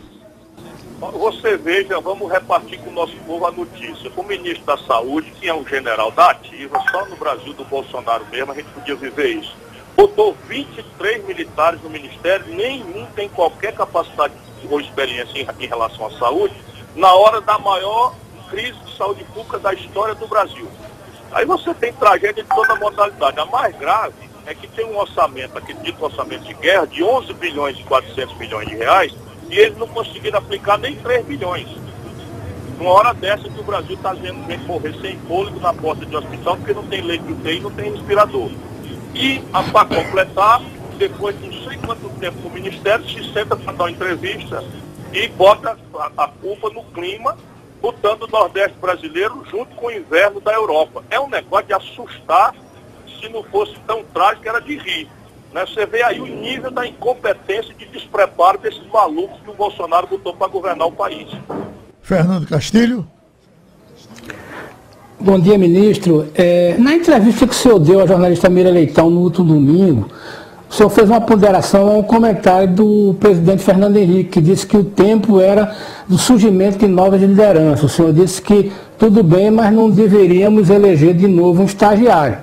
Você 0.99 1.57
veja, 1.57 1.99
vamos 1.99 2.31
repartir 2.31 2.77
com 2.81 2.91
o 2.91 2.93
nosso 2.93 3.15
povo 3.25 3.47
a 3.47 3.51
notícia. 3.51 4.11
O 4.15 4.23
ministro 4.23 4.65
da 4.65 4.77
Saúde, 4.77 5.31
que 5.39 5.47
é 5.47 5.53
um 5.53 5.65
general 5.65 6.11
da 6.11 6.29
ativa, 6.29 6.79
só 6.91 7.05
no 7.07 7.15
Brasil 7.15 7.53
do 7.53 7.65
Bolsonaro 7.65 8.25
mesmo 8.31 8.51
a 8.51 8.55
gente 8.55 8.69
podia 8.69 8.95
viver 8.95 9.37
isso. 9.37 9.55
Botou 9.97 10.37
23 10.47 11.25
militares 11.25 11.81
no 11.81 11.89
ministério, 11.89 12.45
nenhum 12.53 13.07
tem 13.15 13.27
qualquer 13.27 13.73
capacidade 13.73 14.33
ou 14.69 14.79
experiência 14.79 15.47
em 15.59 15.65
relação 15.65 16.05
à 16.05 16.11
saúde 16.11 16.53
na 16.99 17.13
hora 17.13 17.39
da 17.39 17.57
maior 17.57 18.13
crise 18.49 18.77
de 18.79 18.97
saúde 18.97 19.23
pública 19.23 19.57
da 19.57 19.73
história 19.73 20.13
do 20.13 20.27
Brasil. 20.27 20.67
Aí 21.31 21.45
você 21.45 21.73
tem 21.73 21.93
tragédia 21.93 22.43
de 22.43 22.49
toda 22.49 22.75
modalidade. 22.75 23.39
A 23.39 23.45
mais 23.45 23.75
grave 23.77 24.13
é 24.45 24.53
que 24.53 24.67
tem 24.67 24.85
um 24.85 24.97
orçamento, 24.97 25.57
aquele 25.57 25.79
dito 25.79 26.03
orçamento 26.03 26.43
de 26.43 26.53
guerra, 26.55 26.85
de 26.85 27.01
11 27.01 27.33
bilhões 27.35 27.79
e 27.79 27.83
400 27.83 28.37
milhões 28.37 28.67
de 28.67 28.75
reais, 28.75 29.15
e 29.49 29.57
eles 29.57 29.77
não 29.77 29.87
conseguiram 29.87 30.39
aplicar 30.39 30.77
nem 30.77 30.95
3 30.95 31.25
bilhões. 31.25 31.69
Uma 32.77 32.91
hora 32.91 33.13
dessa 33.13 33.43
que 33.43 33.59
o 33.59 33.63
Brasil 33.63 33.95
está 33.95 34.13
vendo 34.13 34.45
gente 34.47 34.65
morrer 34.65 34.93
sem 34.99 35.17
fôlego 35.19 35.59
na 35.59 35.73
porta 35.73 36.05
de 36.05 36.15
hospital, 36.15 36.57
porque 36.57 36.73
não 36.73 36.85
tem 36.87 37.01
leite 37.01 37.23
de 37.23 37.31
UTI 37.31 37.59
não 37.61 37.71
tem 37.71 37.91
respirador. 37.93 38.49
E, 39.13 39.39
para 39.71 39.85
completar, 39.85 40.61
depois 40.97 41.39
de 41.39 41.47
não 41.47 41.69
sei 41.69 41.77
quanto 41.77 42.09
tempo 42.19 42.45
o 42.45 42.51
Ministério 42.51 43.07
se 43.07 43.33
senta 43.33 43.55
para 43.55 43.71
dar 43.71 43.83
uma 43.85 43.91
entrevista 43.91 44.63
e 45.13 45.27
bota 45.29 45.77
a, 45.95 46.23
a 46.23 46.27
culpa 46.27 46.69
no 46.69 46.83
clima, 46.85 47.37
botando 47.81 48.23
o 48.23 48.27
Nordeste 48.27 48.77
brasileiro 48.79 49.43
junto 49.49 49.75
com 49.75 49.87
o 49.87 49.91
inverno 49.91 50.39
da 50.39 50.53
Europa. 50.53 51.03
É 51.09 51.19
um 51.19 51.29
negócio 51.29 51.67
de 51.67 51.73
assustar, 51.73 52.53
se 53.19 53.29
não 53.29 53.43
fosse 53.43 53.75
tão 53.87 54.03
trágico, 54.13 54.47
era 54.47 54.59
de 54.59 54.77
rir. 54.77 55.07
Né? 55.53 55.65
Você 55.65 55.85
vê 55.85 56.03
aí 56.03 56.19
o 56.19 56.27
nível 56.27 56.71
da 56.71 56.85
incompetência 56.85 57.71
e 57.71 57.75
de 57.75 57.85
despreparo 57.85 58.57
desses 58.59 58.85
malucos 58.87 59.39
que 59.41 59.49
o 59.49 59.53
Bolsonaro 59.53 60.07
botou 60.07 60.33
para 60.33 60.47
governar 60.47 60.87
o 60.87 60.91
país. 60.91 61.27
Fernando 62.01 62.47
Castilho. 62.47 63.07
Bom 65.19 65.37
dia, 65.37 65.57
ministro. 65.57 66.29
É, 66.33 66.77
na 66.77 66.93
entrevista 66.93 67.45
que 67.45 67.53
o 67.53 67.55
senhor 67.55 67.77
deu 67.79 67.99
à 67.99 68.07
jornalista 68.07 68.49
Mira 68.49 68.69
Leitão 68.69 69.09
no 69.09 69.19
último 69.19 69.47
domingo, 69.47 70.09
o 70.69 70.73
senhor 70.73 70.89
fez 70.89 71.09
uma 71.09 71.19
ponderação 71.19 71.89
ao 71.89 72.03
comentário 72.03 72.67
do 72.67 73.15
presidente 73.19 73.63
Fernando 73.63 73.97
Henrique, 73.97 74.29
que 74.29 74.41
disse 74.41 74.67
que 74.67 74.77
o 74.77 74.83
tempo 74.83 75.41
era 75.41 75.75
do 76.07 76.15
surgimento 76.15 76.77
de 76.77 76.87
novas 76.87 77.19
lideranças. 77.19 77.83
O 77.83 77.89
senhor 77.89 78.13
disse 78.13 78.39
que 78.39 78.71
tudo 78.97 79.23
bem, 79.23 79.49
mas 79.49 79.73
não 79.73 79.89
deveríamos 79.89 80.69
eleger 80.69 81.15
de 81.15 81.27
novo 81.27 81.63
um 81.63 81.65
estagiário. 81.65 82.37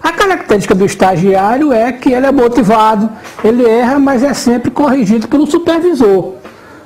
A 0.00 0.12
característica 0.12 0.76
do 0.76 0.84
estagiário 0.84 1.72
é 1.72 1.90
que 1.90 2.12
ele 2.12 2.24
é 2.24 2.30
motivado, 2.30 3.10
ele 3.42 3.68
erra, 3.68 3.98
mas 3.98 4.22
é 4.22 4.32
sempre 4.32 4.70
corrigido 4.70 5.26
pelo 5.26 5.46
supervisor. 5.46 6.34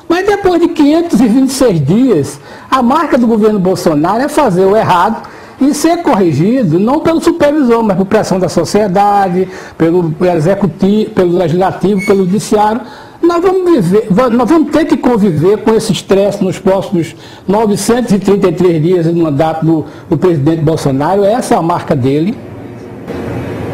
Mas 0.09 0.27
depois 0.27 0.61
de 0.63 0.69
526 0.69 1.85
dias, 1.85 2.41
a 2.71 2.83
marca 2.83 3.19
do 3.19 3.27
governo 3.27 3.59
Bolsonaro 3.59 4.23
é 4.23 4.29
fazer 4.29 4.65
o 4.65 4.75
errado 4.75 5.29
e 5.61 5.75
ser 5.75 6.03
corrigido 6.03 6.79
não 6.79 7.01
pelo 7.01 7.21
supervisor, 7.21 7.83
mas 7.83 7.97
por 7.97 8.07
pressão 8.07 8.39
da 8.39 8.49
sociedade, 8.49 9.49
pelo 9.77 10.15
executivo, 10.35 11.11
pelo 11.11 11.37
legislativo, 11.37 12.05
pelo 12.07 12.25
judiciário. 12.25 12.81
Nós 13.23 13.43
vamos, 13.43 13.71
viver, 13.71 14.07
nós 14.31 14.49
vamos 14.49 14.71
ter 14.71 14.85
que 14.85 14.97
conviver 14.97 15.59
com 15.59 15.75
esse 15.75 15.93
estresse 15.93 16.45
nos 16.45 16.59
próximos 16.59 17.17
933 17.49 18.83
dias 18.83 19.07
do 19.07 19.17
mandato 19.17 19.65
do, 19.65 19.85
do 20.09 20.19
presidente 20.19 20.63
Bolsonaro. 20.63 21.25
Essa 21.25 21.55
é 21.55 21.59
a 21.59 21.63
marca 21.63 21.97
dele. 21.97 22.37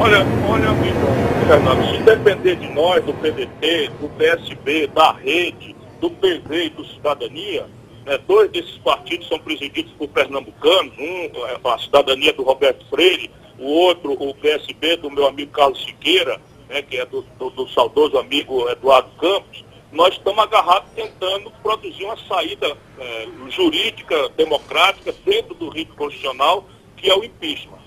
Olha, 0.00 0.24
olha, 0.48 0.68
Fernando, 1.46 1.84
se 1.90 2.02
depender 2.02 2.56
de 2.56 2.68
nós, 2.72 3.04
do 3.04 3.12
PDT, 3.14 3.90
do 4.00 4.08
PSB, 4.16 4.88
da 4.94 5.12
rede, 5.12 5.76
do 6.00 6.10
PV 6.10 6.66
e 6.66 6.70
do 6.70 6.84
Cidadania, 6.86 7.66
né, 8.04 8.18
dois 8.26 8.50
desses 8.50 8.76
partidos 8.78 9.28
são 9.28 9.38
presididos 9.38 9.92
por 9.92 10.08
pernambucanos, 10.08 10.92
um 10.98 11.46
é 11.46 11.58
a 11.64 11.78
cidadania 11.78 12.32
do 12.32 12.42
Roberto 12.42 12.84
Freire, 12.88 13.30
o 13.58 13.64
outro 13.64 14.12
o 14.12 14.34
PSB 14.34 14.96
do 14.96 15.10
meu 15.10 15.26
amigo 15.26 15.52
Carlos 15.52 15.82
Siqueira, 15.84 16.40
né, 16.68 16.82
que 16.82 16.96
é 16.96 17.06
do, 17.06 17.22
do, 17.38 17.50
do 17.50 17.68
saudoso 17.68 18.18
amigo 18.18 18.68
Eduardo 18.68 19.10
Campos, 19.18 19.64
nós 19.92 20.14
estamos 20.14 20.42
agarrados 20.42 20.90
tentando 20.94 21.50
produzir 21.62 22.04
uma 22.04 22.16
saída 22.26 22.76
é, 22.98 23.28
jurídica, 23.50 24.30
democrática, 24.30 25.14
dentro 25.24 25.54
do 25.54 25.68
rito 25.68 25.94
constitucional, 25.94 26.64
que 26.96 27.10
é 27.10 27.14
o 27.14 27.22
impeachment. 27.22 27.82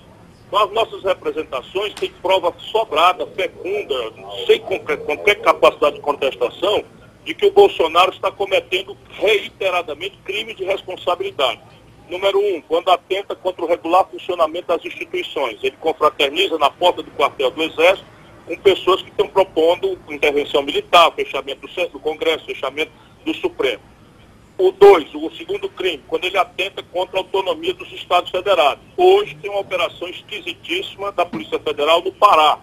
Então, 0.46 0.64
as 0.64 0.70
nossas 0.70 1.02
representações 1.02 1.92
têm 1.94 2.10
prova 2.22 2.54
sobrada, 2.70 3.26
fecunda, 3.26 4.12
sem 4.46 4.60
qualquer, 4.60 4.98
qualquer 4.98 5.34
capacidade 5.40 5.96
de 5.96 6.02
contestação, 6.02 6.84
de 7.26 7.34
que 7.34 7.44
o 7.44 7.50
Bolsonaro 7.50 8.12
está 8.12 8.30
cometendo 8.30 8.96
reiteradamente 9.10 10.16
crimes 10.24 10.56
de 10.56 10.64
responsabilidade. 10.64 11.60
Número 12.08 12.38
um, 12.38 12.62
quando 12.62 12.88
atenta 12.88 13.34
contra 13.34 13.64
o 13.64 13.68
regular 13.68 14.06
funcionamento 14.08 14.68
das 14.68 14.84
instituições. 14.84 15.58
Ele 15.60 15.76
confraterniza 15.80 16.56
na 16.56 16.70
porta 16.70 17.02
do 17.02 17.10
quartel 17.10 17.50
do 17.50 17.64
Exército 17.64 18.06
com 18.46 18.56
pessoas 18.58 19.02
que 19.02 19.10
estão 19.10 19.26
propondo 19.26 19.98
intervenção 20.08 20.62
militar, 20.62 21.12
fechamento 21.16 21.62
do 21.62 21.68
centro 21.72 21.94
do 21.94 21.98
Congresso, 21.98 22.46
fechamento 22.46 22.92
do 23.24 23.34
Supremo. 23.34 23.82
O 24.56 24.70
dois, 24.70 25.12
o 25.12 25.28
segundo 25.32 25.68
crime, 25.68 26.02
quando 26.06 26.26
ele 26.26 26.38
atenta 26.38 26.80
contra 26.80 27.18
a 27.18 27.20
autonomia 27.20 27.74
dos 27.74 27.92
Estados 27.92 28.30
Federados. 28.30 28.82
Hoje 28.96 29.34
tem 29.42 29.50
uma 29.50 29.60
operação 29.60 30.08
esquisitíssima 30.08 31.10
da 31.10 31.26
Polícia 31.26 31.58
Federal 31.58 32.00
no 32.02 32.12
Pará, 32.12 32.60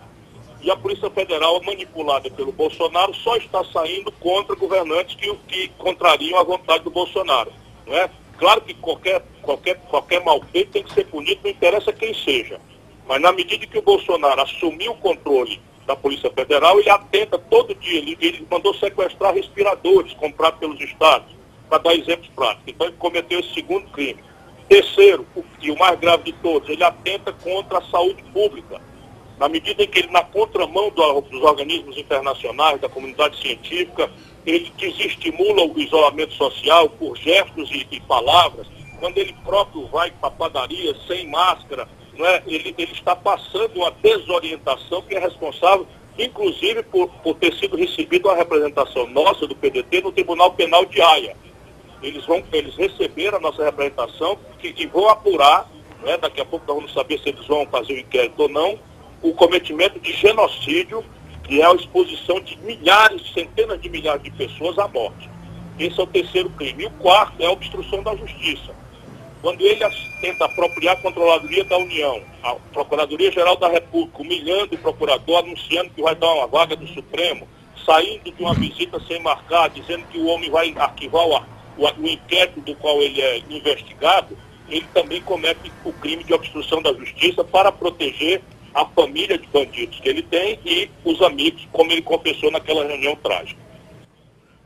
e 0.64 0.72
a 0.72 0.78
Polícia 0.78 1.10
Federal, 1.10 1.62
manipulada 1.64 2.30
pelo 2.32 2.54
Bolsonaro, 2.54 3.14
só 3.16 3.36
está 3.36 3.64
saindo 3.66 4.12
contra 4.14 4.56
governantes 4.56 5.16
que, 5.16 5.34
que 5.48 5.68
contrariam 5.78 6.40
a 6.40 6.44
vontade 6.44 6.86
do 6.86 6.90
Bolsonaro. 6.90 7.52
Não 7.86 7.94
é? 7.94 8.10
Claro 8.38 8.62
que 8.62 8.74
qualquer, 8.74 9.22
qualquer, 9.42 9.76
qualquer 9.90 10.24
mal 10.24 10.42
feito 10.52 10.72
tem 10.72 10.84
que 10.84 10.94
ser 10.94 11.06
punido, 11.08 11.42
não 11.44 11.52
interessa 11.52 11.92
quem 11.92 12.14
seja. 12.14 12.62
Mas 13.06 13.22
na 13.22 13.34
medida 13.34 13.68
que 13.68 13.78
o 13.78 13.82
Bolsonaro 13.82 14.42
assumiu 14.42 14.94
o 14.94 14.98
controle 14.98 15.62
da 15.86 15.98
Polícia 15.98 16.32
Federal, 16.32 16.80
ele 16.80 16.90
atenta 16.90 17.38
todo 17.38 17.76
dia, 17.76 18.00
ele, 18.00 18.18
ele 18.22 18.48
mandou 18.50 18.74
sequestrar 18.76 19.34
respiradores 19.34 20.14
comprados 20.14 20.60
pelos 20.60 20.80
estados, 20.80 21.28
para 21.68 21.80
dar 21.80 21.94
exemplos 21.94 22.30
práticos. 22.34 22.68
Então 22.68 22.88
ele 22.88 22.96
cometeu 22.98 23.42
esse 23.42 23.54
segundo 23.54 23.90
crime. 23.92 24.24
Terceiro, 24.70 25.28
e 25.62 25.70
o 25.70 25.78
mais 25.78 26.00
grave 26.00 26.24
de 26.24 26.34
todos, 26.34 26.70
ele 26.70 26.84
atenta 26.84 27.34
contra 27.34 27.80
a 27.80 27.84
saúde 27.84 28.24
pública 28.32 28.80
na 29.44 29.50
medida 29.50 29.84
em 29.84 29.88
que 29.88 30.00
ele, 30.00 30.08
na 30.08 30.24
contramão 30.24 30.90
do, 30.90 31.20
dos 31.20 31.44
organismos 31.44 31.98
internacionais, 31.98 32.80
da 32.80 32.88
comunidade 32.88 33.38
científica, 33.42 34.10
ele 34.46 34.72
desestimula 34.78 35.66
o 35.66 35.78
isolamento 35.78 36.34
social 36.36 36.90
por 36.92 37.18
gestos 37.18 37.70
e, 37.70 37.86
e 37.92 38.00
palavras, 38.00 38.66
quando 39.02 39.18
ele 39.18 39.36
próprio 39.44 39.86
vai 39.88 40.12
para 40.12 40.30
a 40.30 40.32
padaria 40.32 40.96
sem 41.08 41.28
máscara, 41.28 41.90
não 42.18 42.26
é? 42.26 42.42
ele, 42.48 42.74
ele 42.78 42.94
está 42.94 43.18
passando 43.18 43.76
uma 43.76 43.92
desorientação 43.92 45.02
que 45.02 45.14
é 45.14 45.20
responsável, 45.20 45.86
inclusive, 46.18 46.82
por, 46.84 47.10
por 47.22 47.36
ter 47.36 47.54
sido 47.56 47.76
recebido 47.76 48.30
a 48.30 48.38
representação 48.38 49.08
nossa 49.08 49.46
do 49.46 49.58
PDT 49.58 50.04
no 50.04 50.14
Tribunal 50.14 50.54
Penal 50.54 50.86
de 50.86 51.02
Haia. 51.02 51.36
Eles, 52.02 52.26
vão, 52.26 52.42
eles 52.54 52.78
receberam 52.78 53.40
a 53.40 53.42
nossa 53.42 53.62
representação 53.62 54.40
que, 54.60 54.72
que 54.72 54.88
vão 54.88 55.10
apurar, 55.10 55.70
não 56.02 56.10
é? 56.10 56.18
daqui 56.18 56.40
a 56.40 56.46
pouco 56.46 56.66
nós 56.66 56.78
vamos 56.78 56.94
saber 56.94 57.20
se 57.20 57.28
eles 57.28 57.46
vão 57.46 57.66
fazer 57.66 57.92
o 57.92 58.00
inquérito 58.00 58.44
ou 58.44 58.48
não, 58.48 58.80
o 59.24 59.34
cometimento 59.34 60.00
de 60.00 60.12
genocídio, 60.12 61.04
que 61.46 61.62
é 61.62 61.66
a 61.66 61.74
exposição 61.74 62.40
de 62.42 62.58
milhares, 62.60 63.34
centenas 63.34 63.82
de 63.82 63.90
milhares 63.90 64.22
de 64.22 64.30
pessoas 64.32 64.78
à 64.78 64.88
morte. 64.88 65.30
Esse 65.80 66.00
é 66.00 66.04
o 66.04 66.08
terceiro 66.08 66.50
crime. 66.52 66.84
E 66.84 66.86
o 66.88 66.92
quarto 66.92 67.42
é 67.42 67.46
a 67.46 67.52
obstrução 67.52 68.04
da 68.04 68.16
justiça. 68.16 68.76
Quando 69.42 69.62
ele 69.62 69.84
tenta 70.22 70.46
apropriar 70.46 70.96
a 70.96 71.02
Controladoria 71.02 71.64
da 71.64 71.78
União, 71.78 72.22
a 72.44 72.56
Procuradoria-Geral 72.72 73.58
da 73.58 73.68
República, 73.68 74.22
humilhando 74.22 74.76
o 74.76 74.78
procurador, 74.78 75.40
anunciando 75.40 75.90
que 75.90 76.02
vai 76.02 76.16
dar 76.16 76.32
uma 76.34 76.48
vaga 76.48 76.76
do 76.76 76.88
Supremo, 76.88 77.48
saindo 77.86 78.32
de 78.32 78.42
uma 78.42 78.54
visita 78.54 79.00
sem 79.02 79.22
marcar, 79.22 79.70
dizendo 79.70 80.06
que 80.08 80.18
o 80.18 80.28
homem 80.28 80.50
vai 80.50 80.74
arquivar 80.78 81.28
o, 81.28 81.36
o, 81.78 82.02
o 82.02 82.08
inquérito 82.08 82.62
do 82.62 82.76
qual 82.76 83.02
ele 83.02 83.20
é 83.22 83.40
investigado, 83.50 84.38
ele 84.70 84.86
também 84.94 85.22
comete 85.22 85.72
o 85.84 85.92
crime 85.92 86.24
de 86.24 86.34
obstrução 86.34 86.82
da 86.82 86.94
justiça 86.94 87.44
para 87.44 87.72
proteger 87.72 88.42
a 88.74 88.86
família 88.86 89.38
de 89.38 89.48
bandidos 89.48 90.00
que 90.00 90.10
ele 90.10 90.24
tem 90.24 90.60
e 90.66 90.90
os 91.06 91.22
amigos, 91.22 91.68
como 91.72 91.92
ele 91.92 92.02
confessou 92.02 92.52
naquela 92.52 92.86
reunião 92.86 93.16
trágica. 93.18 93.62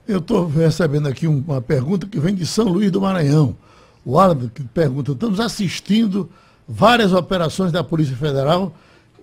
Eu 0.07 0.19
estou 0.19 0.47
recebendo 0.47 1.07
aqui 1.07 1.27
uma 1.27 1.61
pergunta 1.61 2.07
que 2.07 2.19
vem 2.19 2.33
de 2.33 2.45
São 2.45 2.69
Luís 2.69 2.89
do 2.89 3.01
Maranhão. 3.01 3.57
O 4.05 4.17
árabe 4.17 4.49
que 4.55 4.63
pergunta, 4.63 5.11
estamos 5.11 5.39
assistindo 5.39 6.29
várias 6.67 7.11
operações 7.11 7.73
da 7.73 7.83
Polícia 7.83 8.15
Federal 8.15 8.73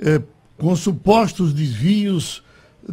eh, 0.01 0.21
com 0.59 0.77
supostos 0.77 1.55
desvios 1.55 2.43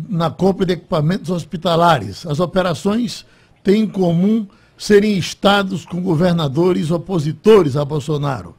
na 0.09 0.31
compra 0.31 0.65
de 0.65 0.73
equipamentos 0.73 1.29
hospitalares. 1.29 2.25
As 2.25 2.39
operações 2.39 3.25
têm 3.61 3.83
em 3.83 3.87
comum 3.87 4.47
serem 4.77 5.17
estados 5.17 5.85
com 5.85 6.01
governadores 6.01 6.91
opositores 6.91 7.75
a 7.75 7.83
Bolsonaro. 7.83 8.55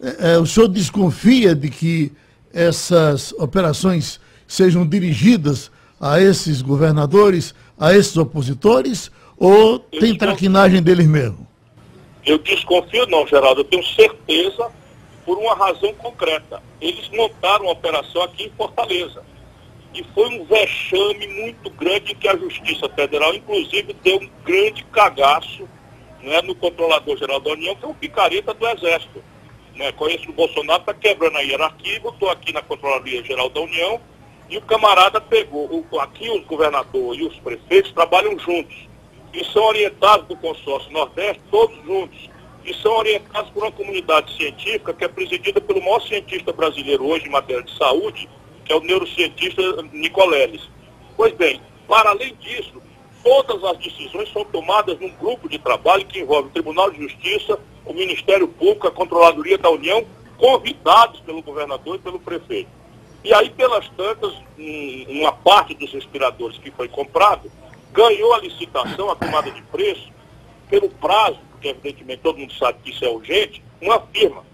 Eh, 0.00 0.16
eh, 0.18 0.38
o 0.38 0.46
senhor 0.46 0.68
desconfia 0.68 1.54
de 1.54 1.68
que 1.68 2.10
essas 2.52 3.32
operações 3.32 4.20
sejam 4.46 4.86
dirigidas 4.86 5.70
a 6.00 6.20
esses 6.20 6.60
governadores, 6.60 7.54
a 7.78 7.94
esses 7.94 8.16
opositores, 8.16 9.10
ou 9.36 9.78
tem 9.78 10.16
traquinagem 10.16 10.82
deles 10.82 11.06
mesmo? 11.06 11.46
Eu 12.24 12.38
desconfio 12.38 13.06
não, 13.06 13.26
Geraldo, 13.26 13.62
eu 13.62 13.64
tenho 13.64 13.84
certeza 13.84 14.70
por 15.24 15.38
uma 15.38 15.54
razão 15.54 15.92
concreta. 15.94 16.62
Eles 16.80 17.08
montaram 17.10 17.64
uma 17.64 17.72
operação 17.72 18.22
aqui 18.22 18.44
em 18.44 18.50
Fortaleza. 18.50 19.22
E 19.94 20.04
foi 20.14 20.26
um 20.28 20.44
vexame 20.44 21.26
muito 21.26 21.70
grande 21.70 22.14
que 22.14 22.28
a 22.28 22.36
Justiça 22.36 22.88
Federal, 22.88 23.34
inclusive, 23.34 23.94
deu 24.02 24.16
um 24.16 24.28
grande 24.44 24.84
cagaço 24.84 25.68
né, 26.22 26.40
no 26.42 26.54
controlador-geral 26.54 27.40
da 27.40 27.50
União, 27.50 27.74
que 27.76 27.84
é 27.84 27.88
o 27.88 27.94
picareta 27.94 28.54
do 28.54 28.66
Exército 28.68 29.22
né, 29.76 29.92
conheço 29.92 30.30
o 30.30 30.32
Bolsonaro, 30.32 30.80
está 30.80 30.94
quebrando 30.94 31.36
a 31.36 31.40
hierarquia, 31.40 32.00
botou 32.00 32.28
aqui 32.30 32.52
na 32.52 32.62
Controladoria 32.62 33.24
Geral 33.24 33.48
da 33.48 33.60
União, 33.60 34.00
e 34.48 34.56
o 34.58 34.62
camarada 34.62 35.20
pegou, 35.20 35.86
o, 35.90 36.00
aqui 36.00 36.28
os 36.30 36.44
governadores 36.44 37.20
e 37.20 37.24
os 37.24 37.36
prefeitos 37.38 37.92
trabalham 37.92 38.38
juntos, 38.38 38.76
e 39.32 39.44
são 39.46 39.64
orientados 39.64 40.28
do 40.28 40.36
consórcio 40.36 40.92
Nordeste, 40.92 41.40
todos 41.50 41.76
juntos, 41.84 42.30
e 42.64 42.74
são 42.74 42.92
orientados 42.92 43.50
por 43.50 43.64
uma 43.64 43.72
comunidade 43.72 44.36
científica 44.36 44.92
que 44.92 45.04
é 45.04 45.08
presidida 45.08 45.60
pelo 45.60 45.80
maior 45.80 46.00
cientista 46.00 46.52
brasileiro 46.52 47.06
hoje 47.06 47.26
em 47.26 47.30
matéria 47.30 47.62
de 47.62 47.76
saúde, 47.76 48.28
que 48.64 48.72
é 48.72 48.76
o 48.76 48.80
neurocientista 48.80 49.62
Nicoleles. 49.92 50.68
Pois 51.16 51.32
bem, 51.34 51.60
para 51.88 52.10
além 52.10 52.34
disso, 52.36 52.80
todas 53.24 53.64
as 53.64 53.78
decisões 53.78 54.30
são 54.32 54.44
tomadas 54.44 54.98
num 55.00 55.10
grupo 55.16 55.48
de 55.48 55.58
trabalho 55.58 56.06
que 56.06 56.20
envolve 56.20 56.48
o 56.48 56.52
Tribunal 56.52 56.90
de 56.90 57.02
Justiça, 57.02 57.58
o 57.84 57.92
Ministério 57.92 58.48
Público, 58.48 58.86
a 58.86 58.90
Controladoria 58.90 59.58
da 59.58 59.70
União, 59.70 60.04
convidados 60.36 61.20
pelo 61.20 61.42
governador 61.42 61.96
e 61.96 61.98
pelo 61.98 62.18
prefeito. 62.18 62.70
E 63.24 63.32
aí, 63.32 63.50
pelas 63.50 63.88
tantas, 63.90 64.32
um, 64.58 65.20
uma 65.20 65.32
parte 65.32 65.74
dos 65.74 65.92
respiradores 65.92 66.58
que 66.58 66.70
foi 66.70 66.88
comprado 66.88 67.50
ganhou 67.92 68.34
a 68.34 68.40
licitação, 68.40 69.10
a 69.10 69.16
tomada 69.16 69.50
de 69.50 69.62
preço, 69.62 70.10
pelo 70.68 70.88
prazo, 70.88 71.38
porque 71.50 71.68
evidentemente 71.68 72.22
todo 72.22 72.38
mundo 72.38 72.52
sabe 72.54 72.78
que 72.82 72.90
isso 72.90 73.04
é 73.04 73.08
urgente, 73.08 73.62
uma 73.80 74.00
firma. 74.00 74.44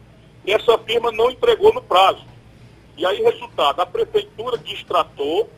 E 0.44 0.52
essa 0.52 0.76
firma 0.78 1.12
não 1.12 1.30
entregou 1.30 1.73
no 1.73 1.80
prazo. 1.80 2.23
E 2.97 3.06
aí, 3.06 3.23
resultado, 3.23 3.80
a 3.80 3.87
prefeitura 3.87 4.58
distratou, 4.58 5.49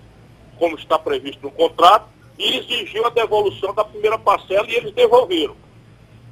como 0.59 0.77
está 0.77 0.99
previsto 0.99 1.43
no 1.43 1.51
contrato, 1.51 2.07
e 2.39 2.59
exigiu 2.59 3.07
a 3.07 3.11
devolução 3.11 3.75
da 3.75 3.85
primeira 3.85 4.19
parcela 4.19 4.67
e 4.69 4.75
eles 4.75 4.93
devolveram. 4.93 5.57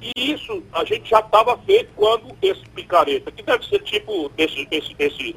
E 0.01 0.33
isso 0.33 0.63
a 0.71 0.85
gente 0.85 1.09
já 1.09 1.19
estava 1.19 1.57
feito 1.59 1.89
quando 1.95 2.35
esse 2.41 2.61
picareta, 2.69 3.31
que 3.31 3.43
deve 3.43 3.65
ser 3.65 3.79
tipo 3.79 4.31
esse, 4.37 4.67
esse, 4.71 4.95
esse, 4.97 5.35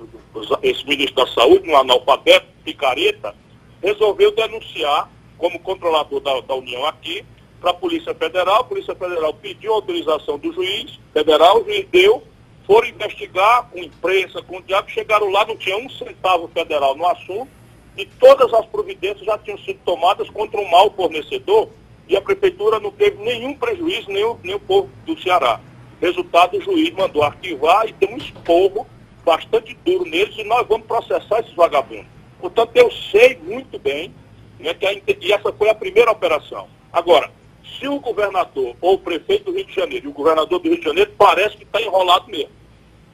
esse 0.62 0.86
ministro 0.86 1.24
da 1.24 1.26
Saúde, 1.32 1.68
um 1.68 1.76
analfabeto, 1.76 2.46
picareta, 2.64 3.34
resolveu 3.82 4.30
denunciar 4.32 5.10
como 5.36 5.58
controlador 5.58 6.20
da, 6.20 6.40
da 6.40 6.54
União 6.54 6.86
aqui 6.86 7.24
para 7.60 7.70
a 7.70 7.74
Polícia 7.74 8.14
Federal. 8.14 8.60
A 8.60 8.64
Polícia 8.64 8.94
Federal 8.94 9.34
pediu 9.34 9.72
autorização 9.72 10.38
do 10.38 10.52
juiz 10.52 10.98
federal, 11.12 11.60
o 11.60 11.64
juiz 11.64 11.86
deu, 11.90 12.22
foram 12.64 12.86
investigar 12.86 13.68
com 13.70 13.80
imprensa, 13.80 14.40
com 14.42 14.58
o 14.58 14.62
diabo, 14.62 14.88
chegaram 14.88 15.28
lá, 15.30 15.44
não 15.44 15.56
tinha 15.56 15.76
um 15.76 15.90
centavo 15.90 16.46
federal 16.48 16.96
no 16.96 17.06
assunto, 17.06 17.48
e 17.96 18.06
todas 18.06 18.54
as 18.54 18.64
providências 18.66 19.26
já 19.26 19.36
tinham 19.38 19.58
sido 19.58 19.80
tomadas 19.84 20.30
contra 20.30 20.60
um 20.60 20.70
mau 20.70 20.90
fornecedor 20.92 21.68
e 22.12 22.16
a 22.16 22.20
prefeitura 22.20 22.78
não 22.78 22.90
teve 22.90 23.22
nenhum 23.24 23.54
prejuízo, 23.54 24.10
nem 24.10 24.22
o, 24.22 24.38
nem 24.44 24.54
o 24.54 24.60
povo 24.60 24.90
do 25.06 25.18
Ceará. 25.18 25.58
Resultado, 25.98 26.58
o 26.58 26.60
juiz 26.60 26.90
mandou 26.90 27.22
arquivar 27.22 27.88
e 27.88 27.92
deu 27.92 28.10
um 28.10 28.18
esporro 28.18 28.86
bastante 29.24 29.74
duro 29.82 30.04
neles 30.04 30.36
e 30.36 30.44
nós 30.44 30.68
vamos 30.68 30.86
processar 30.86 31.40
esses 31.40 31.54
vagabundos. 31.54 32.04
Portanto, 32.38 32.70
eu 32.74 32.90
sei 32.90 33.38
muito 33.42 33.78
bem 33.78 34.12
né, 34.60 34.74
que 34.74 34.84
a, 34.84 34.92
e 34.92 35.32
essa 35.32 35.50
foi 35.54 35.70
a 35.70 35.74
primeira 35.74 36.10
operação. 36.10 36.68
Agora, 36.92 37.30
se 37.78 37.88
o 37.88 37.98
governador 37.98 38.76
ou 38.82 38.94
o 38.94 38.98
prefeito 38.98 39.44
do 39.44 39.52
Rio 39.52 39.64
de 39.64 39.74
Janeiro 39.74 40.06
e 40.06 40.10
o 40.10 40.12
governador 40.12 40.58
do 40.58 40.68
Rio 40.68 40.78
de 40.78 40.84
Janeiro 40.84 41.12
parece 41.16 41.56
que 41.56 41.64
está 41.64 41.80
enrolado 41.80 42.30
mesmo, 42.30 42.52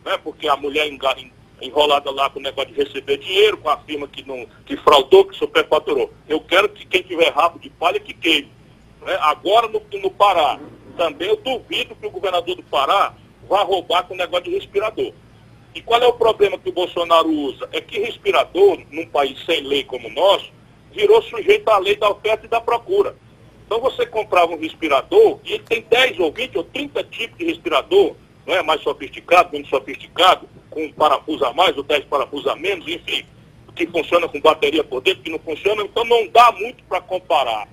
né, 0.04 0.18
porque 0.24 0.48
a 0.48 0.56
mulher 0.56 0.90
enrolada 1.62 2.10
lá 2.10 2.28
com 2.30 2.40
o 2.40 2.42
negócio 2.42 2.74
de 2.74 2.82
receber 2.82 3.18
dinheiro, 3.18 3.58
com 3.58 3.70
a 3.70 3.76
firma 3.78 4.08
que, 4.08 4.26
não, 4.26 4.44
que 4.66 4.76
fraudou, 4.78 5.24
que 5.24 5.36
superfaturou. 5.36 6.12
Eu 6.28 6.40
quero 6.40 6.68
que 6.68 6.84
quem 6.84 7.02
tiver 7.02 7.32
rabo 7.32 7.60
de 7.60 7.70
palha 7.70 8.00
que 8.00 8.12
queime. 8.12 8.57
Né? 9.02 9.16
Agora 9.20 9.68
no, 9.68 9.82
no 10.00 10.10
Pará, 10.10 10.58
também 10.96 11.28
eu 11.28 11.36
duvido 11.36 11.94
que 11.94 12.06
o 12.06 12.10
governador 12.10 12.56
do 12.56 12.62
Pará 12.64 13.14
vá 13.48 13.62
roubar 13.62 14.04
com 14.04 14.14
o 14.14 14.16
negócio 14.16 14.44
de 14.44 14.50
respirador. 14.50 15.12
E 15.74 15.80
qual 15.80 16.02
é 16.02 16.06
o 16.06 16.12
problema 16.12 16.58
que 16.58 16.68
o 16.68 16.72
Bolsonaro 16.72 17.30
usa? 17.30 17.68
É 17.72 17.80
que 17.80 18.00
respirador, 18.00 18.80
num 18.90 19.06
país 19.06 19.42
sem 19.44 19.62
lei 19.62 19.84
como 19.84 20.08
o 20.08 20.12
nosso, 20.12 20.50
virou 20.92 21.22
sujeito 21.22 21.68
à 21.68 21.78
lei 21.78 21.96
da 21.96 22.10
oferta 22.10 22.46
e 22.46 22.48
da 22.48 22.60
procura. 22.60 23.14
Então 23.64 23.80
você 23.80 24.06
comprava 24.06 24.52
um 24.52 24.58
respirador 24.58 25.38
e 25.44 25.52
ele 25.52 25.62
tem 25.62 25.82
10 25.82 26.18
ou 26.20 26.32
20 26.32 26.58
ou 26.58 26.64
30 26.64 27.04
tipos 27.04 27.38
de 27.38 27.44
respirador, 27.44 28.16
não 28.46 28.54
é 28.54 28.62
mais 28.62 28.82
sofisticado, 28.82 29.52
menos 29.52 29.68
sofisticado, 29.68 30.48
com 30.70 30.84
um 30.84 30.92
parafuso 30.92 31.44
a 31.44 31.52
mais 31.52 31.76
ou 31.76 31.82
10 31.82 32.06
parafusos 32.06 32.46
a 32.46 32.56
menos, 32.56 32.88
enfim, 32.88 33.24
que 33.76 33.86
funciona 33.86 34.26
com 34.26 34.40
bateria 34.40 34.82
por 34.82 35.00
dentro, 35.00 35.22
que 35.22 35.30
não 35.30 35.38
funciona, 35.38 35.82
então 35.82 36.04
não 36.04 36.26
dá 36.28 36.50
muito 36.52 36.82
para 36.84 37.00
comparar 37.00 37.68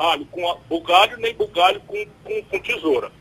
alho 0.00 0.24
com 0.26 0.58
bugalho, 0.68 1.18
nem 1.18 1.34
bugalho 1.34 1.80
com, 1.86 2.06
com, 2.24 2.42
com 2.42 2.58
tesoura. 2.58 3.12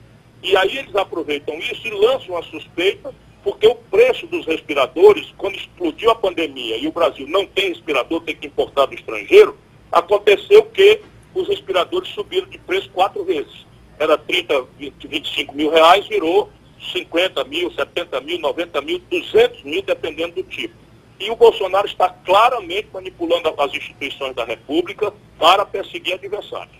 E 0.41 0.55
aí 0.55 0.77
eles 0.77 0.95
aproveitam 0.95 1.59
isso 1.59 1.85
e 1.85 1.91
lançam 1.91 2.37
a 2.37 2.43
suspeita, 2.43 3.13
porque 3.43 3.67
o 3.67 3.75
preço 3.75 4.25
dos 4.27 4.45
respiradores, 4.45 5.33
quando 5.37 5.55
explodiu 5.55 6.09
a 6.09 6.15
pandemia 6.15 6.77
e 6.77 6.87
o 6.87 6.91
Brasil 6.91 7.27
não 7.27 7.45
tem 7.45 7.69
respirador, 7.69 8.21
tem 8.21 8.35
que 8.35 8.47
importar 8.47 8.85
do 8.85 8.95
estrangeiro, 8.95 9.57
aconteceu 9.91 10.63
que 10.63 11.01
os 11.35 11.47
respiradores 11.47 12.09
subiram 12.09 12.47
de 12.47 12.57
preço 12.57 12.89
quatro 12.91 13.23
vezes. 13.25 13.65
Era 13.97 14.17
30, 14.17 14.65
20, 14.77 15.07
25 15.07 15.55
mil 15.55 15.69
reais, 15.69 16.07
virou 16.07 16.49
50 16.93 17.43
mil, 17.43 17.71
70 17.71 18.21
mil, 18.21 18.39
90 18.39 18.81
mil, 18.81 18.99
200 19.11 19.63
mil, 19.63 19.81
dependendo 19.81 20.35
do 20.35 20.43
tipo. 20.43 20.73
E 21.19 21.29
o 21.29 21.35
Bolsonaro 21.35 21.85
está 21.85 22.09
claramente 22.09 22.87
manipulando 22.93 23.53
as 23.59 23.73
instituições 23.73 24.35
da 24.35 24.45
República 24.45 25.11
para 25.37 25.65
perseguir 25.65 26.13
adversários. 26.13 26.77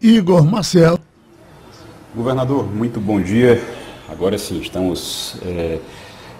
Igor 0.00 0.44
Marcelo. 0.44 0.98
Governador, 2.14 2.64
muito 2.70 3.00
bom 3.00 3.20
dia. 3.20 3.60
Agora 4.08 4.36
sim, 4.36 4.60
estamos 4.60 5.36
é, 5.42 5.80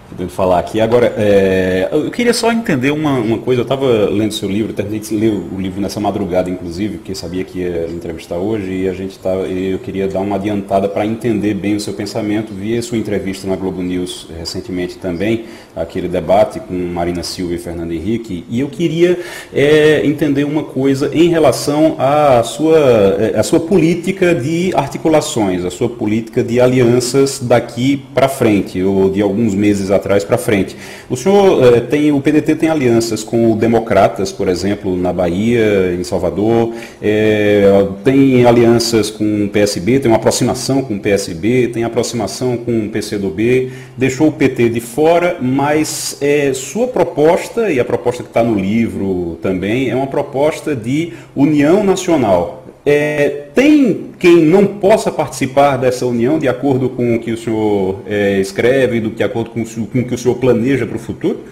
podendo 0.09 0.31
falar 0.31 0.59
aqui. 0.59 0.81
Agora, 0.81 1.13
é, 1.17 1.89
eu 1.93 2.11
queria 2.11 2.33
só 2.33 2.53
entender 2.53 2.91
uma, 2.91 3.19
uma 3.19 3.39
coisa. 3.39 3.61
Eu 3.61 3.65
estava 3.65 3.87
lendo 4.11 4.33
seu 4.33 4.49
livro, 4.49 4.73
terminei 4.73 5.01
de 5.01 5.15
ler 5.15 5.31
o 5.33 5.61
livro 5.61 5.81
nessa 5.81 6.01
madrugada, 6.01 6.51
inclusive, 6.51 6.99
porque 6.99 7.15
sabia 7.15 7.45
que 7.45 7.61
ia 7.61 7.87
entrevistar 7.89 8.37
hoje 8.37 8.73
e 8.73 8.89
a 8.89 8.93
gente 8.93 9.19
tá, 9.19 9.31
eu 9.31 9.79
queria 9.79 10.07
dar 10.09 10.21
uma 10.21 10.37
adiantada 10.37 10.89
para 10.89 11.07
entender 11.07 11.55
bem 11.55 11.77
o 11.77 11.81
seu 11.81 11.95
pensamento. 11.95 12.53
Vi 12.53 12.77
a 12.77 12.83
sua 12.83 12.99
entrevista 12.99 13.47
na 13.47 13.57
Globo 13.57 13.83
News 13.83 14.29
recentemente 14.39 14.97
também, 14.99 15.45
aquele 15.75 16.09
debate 16.09 16.61
com 16.61 16.75
Marina 16.75 17.23
Silva 17.23 17.55
e 17.55 17.59
Fernando 17.59 17.93
Henrique, 17.93 18.45
e 18.49 18.61
eu 18.61 18.69
queria 18.69 19.19
é, 19.53 20.05
entender 20.05 20.45
uma 20.45 20.63
coisa 20.63 21.11
em 21.13 21.29
relação 21.29 21.97
à 21.99 22.43
sua, 22.43 22.79
é, 23.19 23.39
à 23.39 23.43
sua 23.43 23.61
política 23.61 24.35
de 24.35 24.73
articulações, 24.75 25.65
a 25.65 25.71
sua 25.71 25.89
política 25.89 26.43
de 26.43 26.61
alianças 26.61 27.41
daqui 27.41 28.03
para 28.15 28.29
frente, 28.29 28.83
ou 28.83 29.11
de 29.11 29.23
alguns 29.23 29.55
meses 29.55 29.91
atrás 29.95 30.25
para 30.25 30.39
frente. 30.39 30.77
O 31.09 31.17
senhor 31.17 31.75
eh, 31.75 31.81
tem, 31.81 32.13
o 32.13 32.21
PDT 32.21 32.57
tem 32.57 32.69
alianças 32.69 33.23
com 33.23 33.57
democratas, 33.57 34.33
por 34.33 34.49
exemplo, 34.49 34.97
na 34.97 35.13
Bahia, 35.13 35.95
em 35.99 36.05
Salvador, 36.05 36.73
eh, 37.03 37.87
tem 38.03 38.45
alianças 38.45 39.11
com 39.11 39.45
o 39.45 39.49
PSB, 39.49 40.01
tem 40.01 40.11
uma 40.11 40.17
aproximação 40.17 40.83
com 40.83 40.97
o 40.97 41.01
PSB, 41.01 41.69
tem 41.69 41.85
aproximação 41.85 42.57
com 42.57 42.87
o 42.87 42.89
PCdoB, 42.89 43.73
deixou 43.97 44.29
o 44.29 44.33
PT 44.33 44.69
de 44.69 44.81
fora, 44.81 45.39
mas 45.41 46.19
eh, 46.21 46.53
sua 46.55 46.89
proposta, 46.89 47.71
e 47.71 47.79
a 47.79 47.85
proposta 47.85 48.23
que 48.23 48.31
está 48.31 48.43
no 48.43 48.59
livro 48.59 49.39
também, 49.43 49.91
é 49.91 49.95
uma 49.95 50.07
proposta 50.07 50.75
de 50.75 51.13
união 51.35 51.85
nacional. 51.85 52.64
É, 52.87 53.49
tem 53.55 54.13
quem 54.19 54.37
não 54.37 54.79
possa 54.79 55.11
participar 55.11 55.79
dessa 55.79 56.05
união 56.05 56.39
de 56.39 56.49
acordo 56.49 56.91
com 56.91 57.15
o 57.15 57.21
que 57.21 57.33
o 57.33 57.37
senhor 57.37 58.03
é, 58.07 58.39
escreve, 58.41 59.01
do 59.01 59.11
que 59.11 59.23
acordo 59.23 59.51
com, 59.51 59.63
o, 59.63 59.87
com 59.87 60.01
o 60.01 60.07
que 60.07 60.15
o 60.15 60.19
senhor 60.19 60.35
planeja 60.37 60.87
para 60.87 60.97
o 60.97 61.01
futuro? 61.01 61.45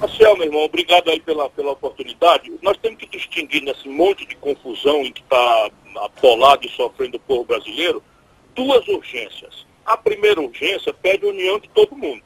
Marcel, 0.00 0.36
meu 0.36 0.46
irmão, 0.46 0.64
obrigado 0.64 1.10
aí 1.10 1.20
pela, 1.20 1.50
pela 1.50 1.72
oportunidade. 1.72 2.50
Nós 2.62 2.78
temos 2.78 2.98
que 2.98 3.06
distinguir 3.06 3.62
nesse 3.62 3.88
monte 3.88 4.26
de 4.26 4.34
confusão 4.36 5.02
em 5.02 5.12
que 5.12 5.20
está 5.20 5.70
atolado 5.96 6.66
e 6.66 6.70
sofrendo 6.70 7.16
o 7.16 7.20
povo 7.20 7.44
brasileiro, 7.44 8.02
duas 8.54 8.86
urgências. 8.88 9.66
A 9.84 9.96
primeira 9.96 10.40
urgência 10.40 10.94
pede 10.94 11.26
união 11.26 11.58
de 11.58 11.68
todo 11.68 11.96
mundo. 11.96 12.22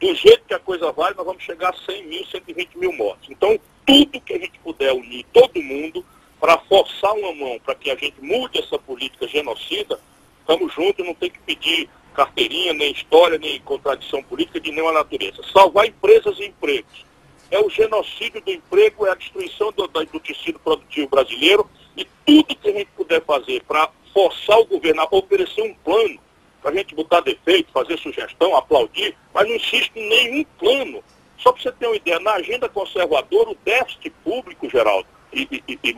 Do 0.00 0.12
jeito 0.14 0.44
que 0.46 0.54
a 0.54 0.58
coisa 0.58 0.92
vai, 0.92 1.14
nós 1.14 1.24
vamos 1.24 1.42
chegar 1.42 1.70
a 1.70 1.72
100 1.72 2.06
mil, 2.06 2.26
120 2.26 2.76
mil 2.76 2.92
mortos. 2.92 3.30
Então, 3.30 3.58
tudo 3.86 4.20
que 4.20 4.34
a 4.34 4.38
gente 4.38 4.58
puder 4.58 4.92
unir 4.92 5.24
todo 5.32 5.62
mundo 5.62 6.04
para 6.40 6.58
forçar 6.58 7.12
uma 7.12 7.32
mão 7.32 7.58
para 7.64 7.74
que 7.74 7.90
a 7.90 7.96
gente 7.96 8.20
mude 8.20 8.58
essa 8.58 8.78
política 8.78 9.26
genocida, 9.26 9.98
estamos 10.40 10.74
juntos, 10.74 11.06
não 11.06 11.14
tem 11.14 11.30
que 11.30 11.38
pedir 11.40 11.88
carteirinha, 12.14 12.72
nem 12.72 12.92
história, 12.92 13.38
nem 13.38 13.60
contradição 13.60 14.22
política 14.22 14.60
de 14.60 14.70
nenhuma 14.70 14.92
natureza. 14.92 15.42
Salvar 15.52 15.86
empresas 15.86 16.38
e 16.38 16.46
empregos. 16.46 17.04
É 17.50 17.58
o 17.58 17.70
genocídio 17.70 18.40
do 18.40 18.50
emprego, 18.50 19.06
é 19.06 19.10
a 19.10 19.14
destruição 19.14 19.72
do, 19.72 19.86
do 19.86 20.20
tecido 20.20 20.58
produtivo 20.58 21.08
brasileiro 21.08 21.68
e 21.96 22.06
tudo 22.26 22.56
que 22.56 22.68
a 22.68 22.72
gente 22.72 22.90
puder 22.96 23.22
fazer 23.24 23.62
para 23.64 23.90
forçar 24.12 24.58
o 24.58 24.66
governo 24.66 25.02
a 25.02 25.08
oferecer 25.10 25.62
um 25.62 25.74
plano, 25.74 26.18
para 26.62 26.70
a 26.70 26.74
gente 26.74 26.94
botar 26.94 27.20
defeito, 27.20 27.72
fazer 27.72 27.98
sugestão, 27.98 28.56
aplaudir, 28.56 29.16
mas 29.32 29.46
não 29.46 29.54
existe 29.54 29.92
nenhum 29.94 30.44
plano. 30.58 31.02
Só 31.38 31.52
para 31.52 31.62
você 31.62 31.72
ter 31.72 31.86
uma 31.86 31.96
ideia, 31.96 32.18
na 32.20 32.34
agenda 32.34 32.68
conservadora, 32.68 33.50
o 33.50 33.56
déficit 33.64 34.10
público, 34.22 34.70
Geraldo 34.70 35.06
e, 35.32 35.62
e, 35.68 35.78
e 35.82 35.94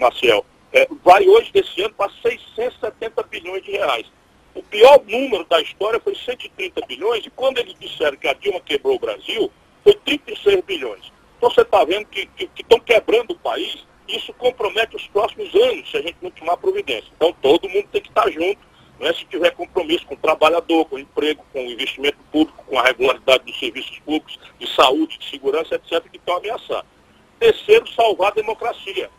é, 0.72 0.88
vai 1.04 1.26
hoje, 1.28 1.52
desse 1.52 1.80
ano, 1.82 1.94
para 1.94 2.10
670 2.22 3.22
bilhões 3.24 3.62
de 3.62 3.70
reais. 3.72 4.06
O 4.54 4.62
pior 4.62 5.00
número 5.06 5.44
da 5.44 5.60
história 5.60 6.00
foi 6.00 6.14
130 6.14 6.84
bilhões, 6.86 7.24
e 7.26 7.30
quando 7.30 7.58
eles 7.58 7.74
disseram 7.78 8.16
que 8.16 8.26
a 8.26 8.32
Dilma 8.32 8.60
quebrou 8.60 8.96
o 8.96 8.98
Brasil, 8.98 9.50
foi 9.84 9.94
36 9.94 10.64
bilhões. 10.64 11.12
Então 11.36 11.50
você 11.50 11.60
está 11.60 11.84
vendo 11.84 12.06
que 12.06 12.28
estão 12.58 12.80
que, 12.80 12.94
quebrando 12.94 13.32
o 13.32 13.38
país 13.38 13.86
isso 14.08 14.32
compromete 14.34 14.96
os 14.96 15.06
próximos 15.08 15.54
anos 15.54 15.90
se 15.90 15.96
a 15.96 16.02
gente 16.02 16.16
não 16.22 16.30
tomar 16.30 16.56
providência. 16.56 17.10
Então 17.16 17.32
todo 17.40 17.68
mundo 17.68 17.88
tem 17.90 18.00
que 18.00 18.08
estar 18.08 18.30
junto 18.30 18.58
Não 18.98 19.06
é 19.08 19.12
se 19.12 19.24
tiver 19.26 19.50
compromisso 19.50 20.06
com 20.06 20.14
o 20.14 20.18
trabalhador, 20.18 20.84
com 20.86 20.96
o 20.96 20.98
emprego, 20.98 21.44
com 21.52 21.66
o 21.66 21.70
investimento 21.70 22.18
público, 22.32 22.64
com 22.64 22.78
a 22.78 22.82
regularidade 22.82 23.44
dos 23.44 23.58
serviços 23.58 23.98
públicos, 24.00 24.38
de 24.58 24.66
saúde, 24.74 25.18
de 25.18 25.28
segurança, 25.28 25.74
etc., 25.74 26.02
que 26.10 26.16
estão 26.16 26.36
ameaçados. 26.36 26.90
Terceiro, 27.38 27.86
salvar 27.92 28.32
a 28.32 28.34
democracia 28.34 29.10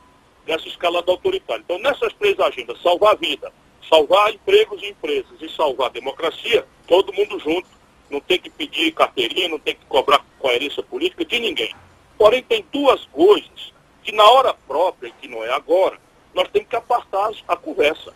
nessa 0.48 0.68
escalada 0.68 1.12
autoritária. 1.12 1.62
Então, 1.62 1.78
nessas 1.80 2.14
três 2.14 2.40
agendas, 2.40 2.82
salvar 2.82 3.14
a 3.14 3.16
vida, 3.16 3.54
salvar 3.88 4.34
empregos 4.34 4.82
e 4.82 4.88
empresas 4.88 5.40
e 5.42 5.50
salvar 5.50 5.88
a 5.88 5.94
democracia, 5.94 6.66
todo 6.88 7.14
mundo 7.14 7.40
junto. 7.40 7.68
Não 8.10 8.22
tem 8.22 8.40
que 8.40 8.50
pedir 8.50 8.94
carteirinha, 8.94 9.50
não 9.50 9.60
tem 9.60 9.76
que 9.76 9.86
cobrar 9.86 10.26
coerência 10.40 10.82
política 10.82 11.26
de 11.26 11.40
ninguém. 11.40 11.76
Porém, 12.18 12.42
tem 12.42 12.66
duas 12.72 13.04
coisas 13.08 13.74
que 14.08 14.16
na 14.16 14.24
hora 14.24 14.54
própria, 14.66 15.12
que 15.20 15.28
não 15.28 15.44
é 15.44 15.54
agora, 15.54 16.00
nós 16.34 16.48
temos 16.48 16.70
que 16.70 16.78
apartar 16.78 17.30
a 17.46 17.58
conversa. 17.58 18.14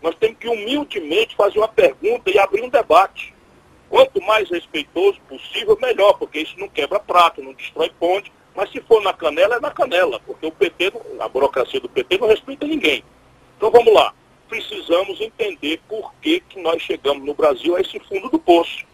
Nós 0.00 0.14
temos 0.14 0.38
que 0.38 0.48
humildemente 0.48 1.36
fazer 1.36 1.58
uma 1.58 1.68
pergunta 1.68 2.30
e 2.30 2.38
abrir 2.38 2.62
um 2.62 2.70
debate. 2.70 3.34
Quanto 3.90 4.18
mais 4.22 4.48
respeitoso 4.48 5.20
possível, 5.28 5.76
melhor, 5.78 6.14
porque 6.14 6.38
isso 6.38 6.58
não 6.58 6.70
quebra 6.70 6.98
prato, 6.98 7.42
não 7.42 7.52
destrói 7.52 7.92
ponte, 8.00 8.32
mas 8.54 8.72
se 8.72 8.80
for 8.80 9.02
na 9.02 9.12
canela, 9.12 9.56
é 9.56 9.60
na 9.60 9.70
canela, 9.70 10.18
porque 10.20 10.46
o 10.46 10.50
PT, 10.50 10.90
a 11.20 11.28
burocracia 11.28 11.80
do 11.80 11.88
PT 11.88 12.16
não 12.16 12.28
respeita 12.28 12.66
ninguém. 12.66 13.04
Então 13.58 13.70
vamos 13.70 13.92
lá. 13.92 14.14
Precisamos 14.48 15.20
entender 15.20 15.82
por 15.86 16.14
que, 16.14 16.40
que 16.40 16.58
nós 16.62 16.80
chegamos 16.80 17.22
no 17.22 17.34
Brasil 17.34 17.76
a 17.76 17.80
esse 17.82 18.00
fundo 18.00 18.30
do 18.30 18.38
poço. 18.38 18.86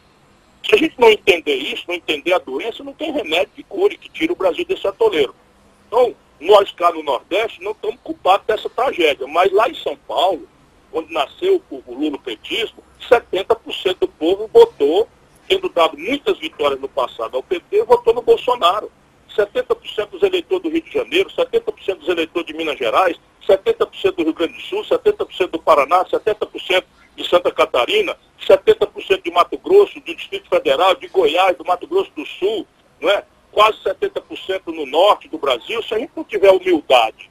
Se 0.65 0.75
a 0.75 0.79
gente 0.79 0.99
não 0.99 1.09
entender 1.09 1.55
isso, 1.55 1.85
não 1.87 1.95
entender 1.95 2.33
a 2.33 2.39
doença, 2.39 2.83
não 2.83 2.95
tem 2.95 3.13
remédio 3.13 3.53
que 3.55 3.63
cure, 3.63 3.97
que 3.97 4.09
tire 4.09 4.33
o 4.33 4.37
Brasil 4.37 4.65
desse 4.65 4.89
atoleiro. 4.89 5.33
Então, 5.87 6.17
nós 6.43 6.73
cá 6.73 6.93
no 6.93 7.03
Nordeste 7.03 7.63
não 7.63 7.73
estamos 7.73 7.99
culpados 8.03 8.47
dessa 8.47 8.69
tragédia, 8.69 9.27
mas 9.27 9.53
lá 9.53 9.69
em 9.69 9.75
São 9.75 9.97
Paulo, 9.97 10.49
onde 10.93 11.13
nasceu 11.13 11.63
o, 11.71 11.83
o 11.87 11.95
lulopetismo, 11.95 12.83
70% 13.09 13.99
do 14.01 14.09
povo 14.09 14.51
votou, 14.53 15.09
tendo 15.49 15.69
dado 15.69 15.97
muitas 15.97 16.39
vitórias 16.39 16.81
no 16.81 16.89
passado 16.89 17.37
ao 17.37 17.43
PT, 17.43 17.85
votou 17.85 18.13
no 18.13 18.23
Bolsonaro. 18.23 18.91
70% 19.37 20.11
dos 20.11 20.23
eleitores 20.23 20.63
do 20.63 20.69
Rio 20.69 20.83
de 20.83 20.93
Janeiro, 20.93 21.31
70% 21.31 21.95
dos 21.95 22.09
eleitores 22.09 22.47
de 22.47 22.53
Minas 22.53 22.79
Gerais, 22.79 23.19
70% 23.49 24.13
do 24.13 24.25
Rio 24.25 24.35
Grande 24.35 24.53
do 24.53 24.61
Sul, 24.61 24.83
70% 24.83 25.49
do 25.49 25.59
Paraná, 25.59 26.05
70% 26.05 26.85
de 27.17 27.29
Santa 27.29 27.51
Catarina, 27.51 28.15
70% 28.47 29.23
de 29.23 29.31
Mato 29.31 29.57
Grosso, 29.59 30.01
do 30.01 30.15
Distrito 30.15 30.49
Federal, 30.49 30.95
de 30.97 31.09
Goiás, 31.09 31.57
do 31.57 31.65
Mato 31.65 31.87
Grosso 31.87 32.11
do 32.15 32.27
Sul, 32.27 32.67
não 33.01 33.09
é? 33.09 33.25
Quase 33.53 33.79
70% 33.85 34.63
no 34.69 34.87
norte 34.87 35.29
do 35.29 35.39
Brasil, 35.39 35.83
se 35.83 35.95
a 35.95 35.99
gente 35.99 36.13
não 36.17 36.25
tiver 36.25 36.51
humildade 36.51 37.31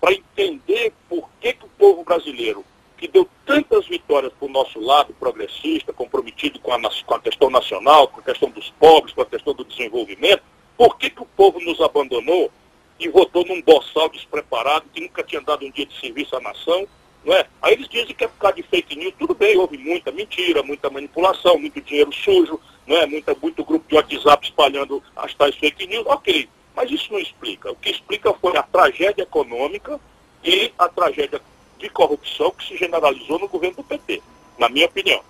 para 0.00 0.14
entender 0.14 0.92
por 1.08 1.28
que, 1.40 1.52
que 1.52 1.64
o 1.64 1.70
povo 1.70 2.04
brasileiro, 2.04 2.64
que 2.96 3.08
deu 3.08 3.28
tantas 3.44 3.86
vitórias 3.86 4.32
para 4.32 4.46
o 4.46 4.50
nosso 4.50 4.80
lado 4.80 5.12
progressista, 5.14 5.92
comprometido 5.92 6.58
com 6.60 6.72
a, 6.72 6.80
com 6.80 7.14
a 7.14 7.20
questão 7.20 7.50
nacional, 7.50 8.08
com 8.08 8.20
a 8.20 8.22
questão 8.22 8.48
dos 8.48 8.70
pobres, 8.78 9.12
com 9.12 9.22
a 9.22 9.26
questão 9.26 9.52
do 9.52 9.64
desenvolvimento, 9.64 10.42
por 10.76 10.96
que, 10.96 11.10
que 11.10 11.22
o 11.22 11.26
povo 11.26 11.60
nos 11.60 11.80
abandonou 11.80 12.50
e 12.98 13.08
votou 13.08 13.44
num 13.44 13.60
boçal 13.60 14.08
despreparado 14.08 14.86
que 14.92 15.00
nunca 15.00 15.22
tinha 15.22 15.40
dado 15.40 15.66
um 15.66 15.70
dia 15.70 15.86
de 15.86 15.98
serviço 15.98 16.36
à 16.36 16.40
nação? 16.40 16.86
Não 17.24 17.34
é? 17.34 17.46
Aí 17.60 17.72
eles 17.72 17.88
dizem 17.88 18.14
que 18.14 18.24
é 18.24 18.28
por 18.28 18.38
causa 18.38 18.56
de 18.56 18.62
fake 18.62 18.96
news. 18.96 19.14
Tudo 19.18 19.34
bem, 19.34 19.58
houve 19.58 19.76
muita 19.76 20.12
mentira, 20.12 20.62
muita 20.62 20.88
manipulação, 20.88 21.58
muito 21.58 21.80
dinheiro 21.80 22.12
sujo, 22.12 22.60
não 22.86 22.96
é? 22.96 23.06
Muita, 23.06 23.34
muito 23.40 23.64
grupo 23.64 23.88
de 23.88 23.94
WhatsApp 23.94 24.46
espalhando 24.46 25.02
as 25.16 25.34
tais 25.34 25.54
fake 25.56 25.86
news. 25.86 26.06
Ok, 26.06 26.48
mas 26.74 26.90
isso 26.90 27.12
não 27.12 27.18
explica. 27.18 27.70
O 27.70 27.76
que 27.76 27.90
explica 27.90 28.32
foi 28.34 28.56
a 28.56 28.62
tragédia 28.62 29.22
econômica 29.22 30.00
e 30.44 30.72
a 30.78 30.88
tragédia 30.88 31.40
de 31.78 31.88
corrupção 31.90 32.50
que 32.52 32.66
se 32.66 32.76
generalizou 32.76 33.38
no 33.38 33.48
governo 33.48 33.76
do 33.76 33.84
PT, 33.84 34.22
na 34.58 34.68
minha 34.68 34.86
opinião. 34.86 35.20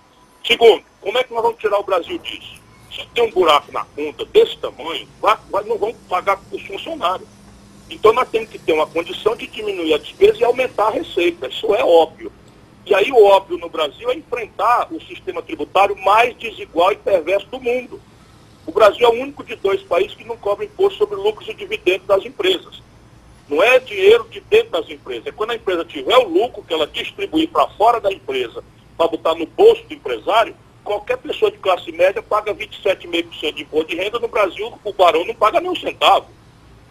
Segundo, 0.45 0.83
como 1.01 1.17
é 1.17 1.23
que 1.23 1.33
nós 1.33 1.43
vamos 1.43 1.59
tirar 1.59 1.79
o 1.79 1.83
Brasil 1.83 2.17
disso? 2.19 2.57
Se 2.93 3.05
tem 3.13 3.23
um 3.23 3.31
buraco 3.31 3.71
na 3.71 3.83
conta 3.83 4.25
desse 4.25 4.57
tamanho, 4.57 5.07
não 5.65 5.77
vão 5.77 5.93
pagar 6.07 6.39
os 6.51 6.61
funcionários. 6.63 7.27
Então 7.89 8.13
nós 8.13 8.29
temos 8.29 8.49
que 8.49 8.59
ter 8.59 8.73
uma 8.73 8.87
condição 8.87 9.35
de 9.35 9.47
diminuir 9.47 9.93
a 9.93 9.97
despesa 9.97 10.37
e 10.39 10.43
aumentar 10.43 10.87
a 10.87 10.91
receita. 10.91 11.47
Isso 11.47 11.73
é 11.75 11.83
óbvio. 11.83 12.31
E 12.87 12.95
aí 12.95 13.11
o 13.11 13.21
óbvio 13.21 13.57
no 13.57 13.67
Brasil 13.67 14.09
é 14.09 14.15
enfrentar 14.15 14.87
o 14.93 15.01
sistema 15.01 15.41
tributário 15.41 15.93
mais 15.97 16.33
desigual 16.37 16.93
e 16.93 16.95
perverso 16.95 17.45
do 17.47 17.59
mundo. 17.59 17.99
O 18.65 18.71
Brasil 18.71 19.05
é 19.05 19.09
o 19.09 19.21
único 19.21 19.43
de 19.43 19.57
dois 19.57 19.83
países 19.83 20.15
que 20.15 20.23
não 20.23 20.37
cobra 20.37 20.63
imposto 20.63 20.97
sobre 20.97 21.17
lucros 21.17 21.49
e 21.49 21.53
dividendos 21.53 22.07
das 22.07 22.25
empresas. 22.25 22.81
Não 23.49 23.61
é 23.61 23.77
dinheiro 23.79 24.25
de 24.29 24.39
dentro 24.39 24.71
das 24.71 24.89
empresas. 24.89 25.27
É 25.27 25.33
quando 25.33 25.51
a 25.51 25.55
empresa 25.55 25.83
tiver 25.83 26.15
o 26.15 26.29
lucro 26.29 26.63
que 26.63 26.73
ela 26.73 26.87
distribuir 26.87 27.49
para 27.49 27.67
fora 27.71 27.99
da 27.99 28.09
empresa, 28.09 28.63
para 28.97 29.09
botar 29.09 29.35
no 29.35 29.45
bolso 29.45 29.83
do 29.83 29.93
empresário, 29.93 30.55
qualquer 30.81 31.17
pessoa 31.17 31.51
de 31.51 31.57
classe 31.57 31.91
média 31.91 32.23
paga 32.23 32.53
27,5% 32.53 33.53
de 33.53 33.63
imposto 33.63 33.87
de 33.89 33.97
renda. 33.97 34.17
No 34.17 34.29
Brasil, 34.29 34.73
o 34.81 34.93
barão 34.93 35.25
não 35.25 35.35
paga 35.35 35.59
nem 35.59 35.69
um 35.69 35.75
centavo. 35.75 36.27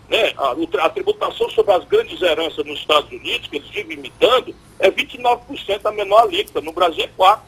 Né? 0.08 0.32
A, 0.36 0.54
a, 0.84 0.90
tributação 0.90 1.50
sobre 1.50 1.72
as 1.72 1.84
grandes 1.84 2.20
heranças 2.22 2.64
nos 2.64 2.78
Estados 2.78 3.10
Unidos, 3.10 3.48
que 3.48 3.56
eles 3.56 3.68
vivem 3.68 3.98
imitando, 3.98 4.54
é 4.78 4.90
29% 4.90 5.80
a 5.84 5.90
menor 5.90 6.22
alíquota. 6.22 6.60
No 6.60 6.72
Brasil 6.72 7.04
é 7.04 7.08
4%. 7.08 7.40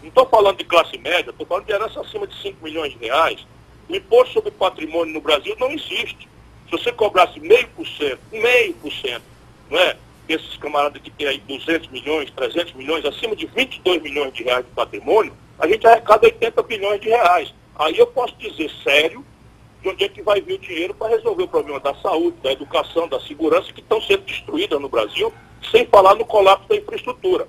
Não 0.00 0.08
estou 0.08 0.26
falando 0.26 0.58
de 0.58 0.64
classe 0.64 0.96
média, 0.98 1.30
estou 1.30 1.46
falando 1.46 1.66
de 1.66 1.72
herança 1.72 2.00
acima 2.00 2.26
de 2.26 2.40
5 2.40 2.64
milhões 2.64 2.92
de 2.92 2.98
reais. 2.98 3.44
O 3.88 3.94
imposto 3.94 4.34
sobre 4.34 4.50
patrimônio 4.50 5.14
no 5.14 5.20
Brasil 5.20 5.56
não 5.58 5.70
existe. 5.70 6.28
Se 6.66 6.72
você 6.72 6.92
cobrasse 6.92 7.40
meio 7.40 7.66
por 7.68 7.86
cento, 7.86 8.20
meio 8.30 8.74
por 8.74 8.92
cento, 8.92 9.22
não 9.70 9.78
é? 9.78 9.96
Esses 10.28 10.56
camaradas 10.58 11.00
que 11.00 11.10
têm 11.10 11.26
aí 11.26 11.38
200 11.38 11.88
milhões, 11.88 12.30
300 12.30 12.74
milhões, 12.74 13.04
acima 13.06 13.34
de 13.34 13.46
22 13.46 14.02
milhões 14.02 14.34
de 14.34 14.42
reais 14.44 14.64
de 14.66 14.70
patrimônio, 14.72 15.32
a 15.58 15.66
gente 15.66 15.86
arrecada 15.86 16.26
80 16.26 16.62
bilhões 16.64 17.00
de 17.00 17.08
reais. 17.08 17.54
Aí 17.74 17.98
eu 17.98 18.06
posso 18.08 18.34
dizer 18.36 18.70
sério 18.84 19.24
de 19.82 19.88
onde 19.88 20.04
é 20.04 20.08
que 20.08 20.22
vai 20.22 20.40
vir 20.40 20.54
o 20.54 20.58
dinheiro 20.58 20.94
para 20.94 21.14
resolver 21.14 21.44
o 21.44 21.48
problema 21.48 21.80
da 21.80 21.94
saúde, 21.96 22.36
da 22.42 22.52
educação, 22.52 23.08
da 23.08 23.20
segurança, 23.20 23.72
que 23.72 23.80
estão 23.80 24.00
sendo 24.02 24.22
destruídas 24.22 24.80
no 24.80 24.88
Brasil, 24.88 25.32
sem 25.70 25.86
falar 25.86 26.14
no 26.14 26.24
colapso 26.24 26.68
da 26.68 26.76
infraestrutura. 26.76 27.46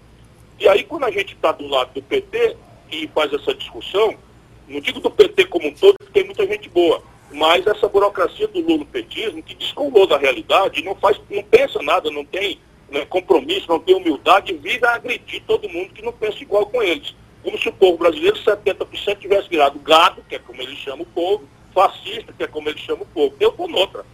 E 0.60 0.68
aí, 0.68 0.84
quando 0.84 1.06
a 1.06 1.12
gente 1.12 1.34
está 1.34 1.52
do 1.52 1.68
lado 1.68 1.94
do 1.94 2.02
PT 2.02 2.56
e 2.92 3.08
faz 3.08 3.32
essa 3.34 3.54
discussão, 3.54 4.16
não 4.68 4.80
digo 4.80 5.00
do 5.00 5.10
PT 5.10 5.46
como 5.46 5.68
um 5.68 5.74
todo, 5.74 5.96
porque 5.98 6.14
tem 6.14 6.26
muita 6.26 6.46
gente 6.46 6.70
boa, 6.70 7.02
mas 7.32 7.66
essa 7.66 7.88
burocracia 7.88 8.48
do 8.48 8.60
lulopetismo 8.60 9.42
que 9.42 9.56
descolou 9.56 10.06
da 10.06 10.18
realidade, 10.18 10.84
não, 10.84 10.96
faz, 10.96 11.20
não 11.30 11.44
pensa 11.44 11.82
nada, 11.82 12.12
não 12.12 12.26
tem 12.26 12.60
né, 12.92 13.06
compromisso, 13.06 13.68
não 13.70 13.80
tem 13.80 13.96
humildade, 13.96 14.54
vive 14.54 14.86
a 14.86 14.96
agredir 14.96 15.44
todo 15.48 15.70
mundo 15.70 15.94
que 15.94 16.02
não 16.02 16.12
pensa 16.12 16.42
igual 16.42 16.66
com 16.66 16.82
eles. 16.82 17.16
Como 17.44 17.58
se 17.58 17.70
o 17.70 17.74
povo 17.74 17.98
brasileiro, 17.98 18.38
70% 18.38 19.18
tivesse 19.18 19.50
virado 19.50 19.80
gado, 19.80 20.24
que 20.28 20.36
é 20.36 20.40
como 20.40 20.62
ele 20.62 20.76
chama 20.76 21.04
o 21.04 21.06
povo, 21.06 21.48
fascista, 21.74 22.34
que 22.34 22.44
é 22.44 22.48
como 22.48 22.70
ele 22.70 22.80
chama 22.80 23.04
o 23.04 23.08
povo. 23.08 23.36
Eu 23.40 23.50
estou 23.50 23.68
noutra. 23.68 24.06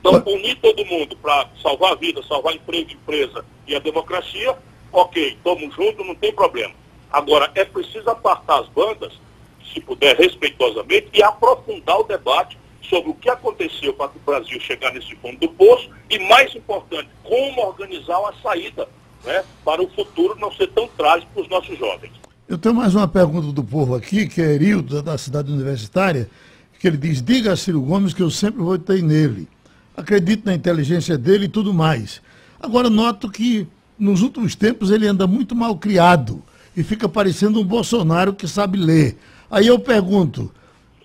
Então, 0.00 0.22
unir 0.26 0.56
todo 0.56 0.84
mundo 0.86 1.14
para 1.16 1.48
salvar 1.62 1.92
a 1.92 1.94
vida, 1.94 2.22
salvar 2.22 2.54
emprego, 2.54 2.92
empresa 2.92 3.44
e 3.66 3.76
a 3.76 3.78
democracia, 3.78 4.56
ok, 4.90 5.34
estamos 5.34 5.74
juntos, 5.74 6.06
não 6.06 6.14
tem 6.14 6.32
problema. 6.32 6.74
Agora, 7.12 7.50
é 7.54 7.64
preciso 7.64 8.08
apartar 8.08 8.60
as 8.60 8.68
bandas, 8.68 9.12
se 9.72 9.80
puder, 9.80 10.16
respeitosamente, 10.16 11.08
e 11.12 11.22
aprofundar 11.22 12.00
o 12.00 12.04
debate 12.04 12.58
sobre 12.88 13.10
o 13.10 13.14
que 13.14 13.28
aconteceu 13.28 13.92
para 13.92 14.08
que 14.08 14.16
o 14.16 14.20
Brasil 14.20 14.58
chegar 14.60 14.92
nesse 14.92 15.14
fundo 15.16 15.38
do 15.38 15.48
poço 15.50 15.90
e, 16.08 16.18
mais 16.18 16.54
importante, 16.54 17.08
como 17.22 17.60
organizar 17.60 18.18
uma 18.18 18.32
saída 18.42 18.88
né, 19.24 19.44
para 19.64 19.82
o 19.82 19.88
futuro 19.90 20.34
não 20.40 20.50
ser 20.52 20.68
tão 20.68 20.88
trágico 20.88 21.30
para 21.34 21.42
os 21.42 21.48
nossos 21.48 21.78
jovens. 21.78 22.12
Eu 22.48 22.58
tenho 22.58 22.74
mais 22.74 22.94
uma 22.94 23.06
pergunta 23.06 23.52
do 23.52 23.62
povo 23.62 23.94
aqui, 23.94 24.26
que 24.26 24.40
é 24.40 24.54
Erildo, 24.54 25.02
da 25.02 25.16
cidade 25.18 25.52
universitária 25.52 26.28
que 26.80 26.88
ele 26.88 26.96
diz, 26.96 27.20
diga 27.20 27.52
a 27.52 27.56
Ciro 27.56 27.82
Gomes 27.82 28.14
que 28.14 28.22
eu 28.22 28.30
sempre 28.30 28.62
votei 28.62 29.02
nele. 29.02 29.46
Acredito 29.94 30.46
na 30.46 30.54
inteligência 30.54 31.18
dele 31.18 31.44
e 31.44 31.48
tudo 31.48 31.74
mais. 31.74 32.22
Agora 32.58 32.88
noto 32.88 33.30
que 33.30 33.66
nos 33.98 34.22
últimos 34.22 34.54
tempos 34.54 34.90
ele 34.90 35.06
anda 35.06 35.26
muito 35.26 35.54
mal 35.54 35.76
criado 35.76 36.42
e 36.74 36.82
fica 36.82 37.06
parecendo 37.06 37.60
um 37.60 37.64
Bolsonaro 37.64 38.32
que 38.32 38.48
sabe 38.48 38.78
ler. 38.78 39.18
Aí 39.50 39.66
eu 39.66 39.78
pergunto, 39.78 40.50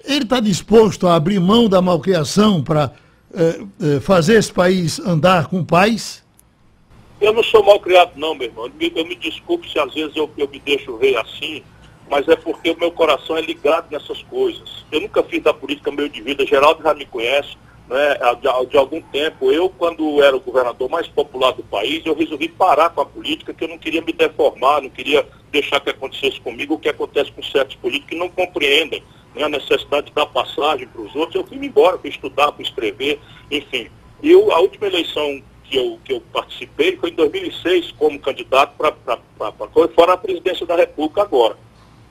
ele 0.05 0.23
está 0.23 0.39
disposto 0.39 1.07
a 1.07 1.15
abrir 1.15 1.41
mão 1.41 1.67
da 1.67 1.81
malcriação 1.81 2.63
para 2.63 2.93
eh, 3.33 3.59
eh, 3.81 3.99
fazer 3.99 4.35
esse 4.35 4.53
país 4.53 4.97
andar 4.99 5.47
com 5.47 5.61
paz? 5.61 6.23
Eu 7.19 7.33
não 7.33 7.43
sou 7.43 7.61
mal 7.65 7.81
criado 7.81 8.11
não, 8.15 8.33
meu 8.33 8.47
irmão. 8.47 8.71
Eu 8.79 9.05
me 9.05 9.15
desculpe 9.15 9.69
se 9.69 9.77
às 9.77 9.93
vezes 9.93 10.15
eu, 10.15 10.31
eu 10.37 10.47
me 10.47 10.59
deixo 10.59 10.95
ver 10.95 11.17
assim, 11.17 11.61
mas 12.09 12.27
é 12.27 12.35
porque 12.35 12.71
o 12.71 12.79
meu 12.79 12.91
coração 12.91 13.37
é 13.37 13.41
ligado 13.41 13.91
nessas 13.91 14.21
coisas. 14.23 14.85
Eu 14.91 15.01
nunca 15.01 15.23
fiz 15.23 15.41
da 15.41 15.53
política 15.53 15.91
meio 15.91 16.09
de 16.09 16.21
vida, 16.21 16.45
Geraldo 16.45 16.83
já 16.83 16.93
me 16.93 17.05
conhece, 17.05 17.57
né, 17.87 18.17
de, 18.35 18.69
de, 18.69 18.77
algum 18.77 19.01
tempo. 19.01 19.51
Eu, 19.51 19.69
quando 19.69 20.21
era 20.21 20.35
o 20.35 20.39
governador 20.39 20.89
mais 20.89 21.07
popular 21.07 21.51
do 21.51 21.63
país, 21.63 22.05
eu 22.05 22.15
resolvi 22.15 22.47
parar 22.47 22.89
com 22.89 23.01
a 23.01 23.05
política, 23.05 23.53
que 23.53 23.63
eu 23.63 23.67
não 23.67 23.77
queria 23.77 24.01
me 24.01 24.13
deformar, 24.13 24.81
não 24.81 24.89
queria 24.89 25.27
deixar 25.51 25.79
que 25.79 25.89
acontecesse 25.89 26.39
comigo 26.41 26.75
o 26.75 26.79
que 26.79 26.89
acontece 26.89 27.31
com 27.31 27.41
certos 27.43 27.75
políticos 27.75 28.09
que 28.09 28.15
não 28.15 28.29
compreendem 28.29 29.03
né, 29.35 29.43
a 29.43 29.49
necessidade 29.49 30.07
de 30.07 30.13
dar 30.13 30.25
passagem 30.27 30.87
para 30.87 31.01
os 31.01 31.15
outros. 31.15 31.35
Eu 31.35 31.45
fui 31.45 31.57
embora, 31.57 31.97
fui 31.97 32.09
estudar, 32.09 32.51
fui 32.53 32.63
escrever, 32.63 33.19
enfim. 33.51 33.87
Eu, 34.23 34.51
a 34.51 34.59
última 34.59 34.87
eleição 34.87 35.41
que 35.63 35.77
eu, 35.77 35.99
que 36.03 36.13
eu 36.13 36.21
participei 36.33 36.97
foi 36.97 37.09
em 37.09 37.15
2006 37.15 37.91
como 37.93 38.19
candidato 38.19 38.73
para 38.77 39.51
fora 39.95 40.13
a 40.13 40.17
presidência 40.17 40.65
da 40.65 40.75
República 40.75 41.23
agora. 41.23 41.57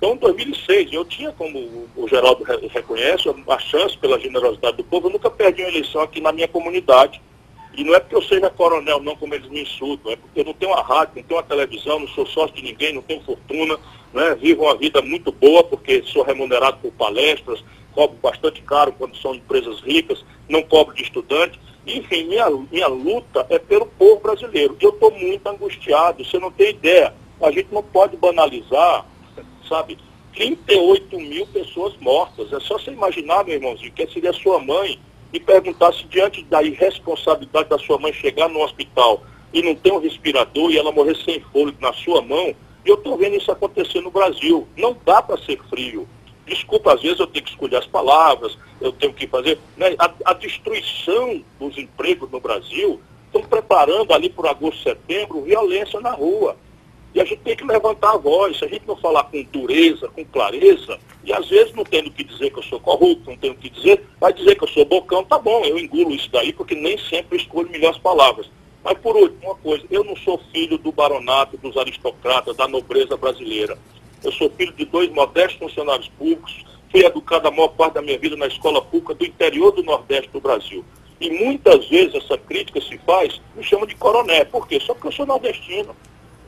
Então, 0.04 0.16
em 0.16 0.18
2006, 0.18 0.92
eu 0.92 1.02
tinha, 1.06 1.32
como 1.32 1.58
o 1.96 2.06
Geraldo 2.06 2.44
reconhece, 2.44 3.26
a 3.48 3.58
chance 3.58 3.96
pela 3.96 4.20
generosidade 4.20 4.76
do 4.76 4.84
povo, 4.84 5.06
eu 5.06 5.12
nunca 5.12 5.30
perdi 5.30 5.62
uma 5.62 5.70
eleição 5.70 6.02
aqui 6.02 6.20
na 6.20 6.30
minha 6.30 6.46
comunidade. 6.46 7.22
E 7.74 7.82
não 7.82 7.94
é 7.94 8.00
porque 8.00 8.14
eu 8.14 8.22
seja 8.22 8.50
coronel, 8.50 9.00
não, 9.00 9.16
como 9.16 9.34
eles 9.34 9.48
me 9.48 9.62
insultam, 9.62 10.12
é 10.12 10.16
porque 10.16 10.40
eu 10.40 10.44
não 10.44 10.52
tenho 10.52 10.72
uma 10.72 10.82
rádio, 10.82 11.14
não 11.16 11.22
tenho 11.22 11.40
uma 11.40 11.46
televisão, 11.46 12.00
não 12.00 12.08
sou 12.08 12.26
sócio 12.26 12.54
de 12.54 12.62
ninguém, 12.62 12.92
não 12.92 13.00
tenho 13.00 13.22
fortuna, 13.22 13.78
né? 14.12 14.34
vivo 14.34 14.64
uma 14.64 14.76
vida 14.76 15.00
muito 15.00 15.32
boa, 15.32 15.64
porque 15.64 16.02
sou 16.02 16.22
remunerado 16.22 16.76
por 16.82 16.92
palestras, 16.92 17.64
cobro 17.94 18.18
bastante 18.22 18.60
caro 18.60 18.92
quando 18.98 19.16
são 19.16 19.34
empresas 19.34 19.80
ricas, 19.80 20.22
não 20.50 20.62
cobro 20.64 20.94
de 20.94 21.02
estudante. 21.02 21.58
Enfim, 21.86 22.24
minha, 22.24 22.50
minha 22.50 22.88
luta 22.88 23.46
é 23.48 23.58
pelo 23.58 23.86
povo 23.86 24.20
brasileiro. 24.20 24.76
Eu 24.82 24.90
estou 24.90 25.10
muito 25.10 25.48
angustiado, 25.48 26.22
você 26.22 26.38
não 26.38 26.50
tem 26.50 26.72
ideia. 26.72 27.14
A 27.40 27.50
gente 27.50 27.72
não 27.72 27.82
pode 27.82 28.18
banalizar 28.18 29.06
sabe? 29.68 29.98
38 30.34 31.18
mil 31.18 31.46
pessoas 31.46 31.96
mortas. 32.00 32.52
É 32.52 32.60
só 32.60 32.78
você 32.78 32.90
imaginar, 32.90 33.44
meu 33.44 33.54
irmãozinho, 33.54 33.92
que 33.92 34.06
seria 34.08 34.32
sua 34.32 34.58
mãe 34.58 34.98
e 35.32 35.40
perguntar 35.40 35.92
se 35.92 36.04
diante 36.04 36.42
da 36.44 36.62
irresponsabilidade 36.62 37.68
da 37.68 37.78
sua 37.78 37.98
mãe 37.98 38.12
chegar 38.12 38.48
no 38.48 38.62
hospital 38.62 39.22
e 39.52 39.62
não 39.62 39.74
ter 39.74 39.92
um 39.92 40.00
respirador 40.00 40.70
e 40.70 40.78
ela 40.78 40.92
morrer 40.92 41.16
sem 41.16 41.40
fôlego 41.40 41.78
na 41.80 41.92
sua 41.92 42.20
mão. 42.20 42.54
E 42.84 42.88
eu 42.88 42.96
estou 42.96 43.16
vendo 43.16 43.36
isso 43.36 43.50
acontecer 43.50 44.00
no 44.00 44.10
Brasil. 44.10 44.68
Não 44.76 44.96
dá 45.04 45.22
para 45.22 45.40
ser 45.42 45.58
frio. 45.70 46.08
Desculpa, 46.46 46.92
às 46.92 47.00
vezes 47.00 47.18
eu 47.18 47.26
tenho 47.26 47.44
que 47.44 47.52
escolher 47.52 47.76
as 47.76 47.86
palavras, 47.86 48.58
eu 48.80 48.92
tenho 48.92 49.14
que 49.14 49.26
fazer. 49.26 49.58
Né? 49.76 49.94
A, 49.98 50.10
a 50.26 50.32
destruição 50.34 51.42
dos 51.58 51.78
empregos 51.78 52.30
no 52.30 52.40
Brasil 52.40 53.00
estão 53.26 53.42
preparando 53.42 54.12
ali 54.12 54.28
por 54.28 54.46
agosto, 54.46 54.82
setembro, 54.82 55.42
violência 55.42 56.00
na 56.00 56.12
rua. 56.12 56.56
E 57.14 57.20
a 57.20 57.24
gente 57.24 57.42
tem 57.42 57.56
que 57.56 57.64
levantar 57.64 58.14
a 58.14 58.16
voz. 58.16 58.58
Se 58.58 58.64
a 58.64 58.68
gente 58.68 58.86
não 58.86 58.96
falar 58.96 59.24
com 59.24 59.42
dureza, 59.44 60.08
com 60.08 60.24
clareza, 60.24 60.98
e 61.24 61.32
às 61.32 61.48
vezes 61.48 61.72
não 61.72 61.84
tendo 61.84 62.10
que 62.10 62.24
dizer 62.24 62.50
que 62.50 62.58
eu 62.58 62.62
sou 62.64 62.80
corrupto, 62.80 63.30
não 63.30 63.36
tendo 63.36 63.54
que 63.54 63.70
dizer, 63.70 64.04
vai 64.20 64.32
dizer 64.32 64.56
que 64.56 64.64
eu 64.64 64.68
sou 64.68 64.84
bocão, 64.84 65.24
tá 65.24 65.38
bom, 65.38 65.64
eu 65.64 65.78
engulo 65.78 66.12
isso 66.12 66.28
daí, 66.32 66.52
porque 66.52 66.74
nem 66.74 66.98
sempre 66.98 67.38
escolho 67.38 67.70
melhores 67.70 67.98
palavras. 67.98 68.50
Mas 68.82 68.98
por 68.98 69.16
último, 69.16 69.40
uma 69.42 69.54
coisa, 69.54 69.84
eu 69.90 70.02
não 70.04 70.16
sou 70.16 70.38
filho 70.52 70.76
do 70.76 70.92
baronato, 70.92 71.56
dos 71.56 71.76
aristocratas, 71.76 72.56
da 72.56 72.66
nobreza 72.68 73.16
brasileira. 73.16 73.78
Eu 74.22 74.32
sou 74.32 74.50
filho 74.50 74.72
de 74.72 74.84
dois 74.84 75.10
modestos 75.10 75.58
funcionários 75.58 76.08
públicos, 76.18 76.64
fui 76.90 77.04
educado 77.04 77.48
a 77.48 77.50
maior 77.50 77.68
parte 77.68 77.94
da 77.94 78.02
minha 78.02 78.18
vida 78.18 78.36
na 78.36 78.46
escola 78.46 78.82
pública 78.82 79.14
do 79.14 79.24
interior 79.24 79.70
do 79.70 79.82
Nordeste 79.82 80.30
do 80.30 80.40
Brasil. 80.40 80.84
E 81.20 81.30
muitas 81.30 81.88
vezes 81.88 82.14
essa 82.14 82.36
crítica 82.36 82.80
se 82.80 82.98
faz, 82.98 83.40
me 83.56 83.62
chama 83.62 83.86
de 83.86 83.94
coroné. 83.94 84.44
Por 84.44 84.68
quê? 84.68 84.78
Só 84.80 84.92
porque 84.92 85.08
eu 85.08 85.12
sou 85.12 85.24
nordestino. 85.24 85.94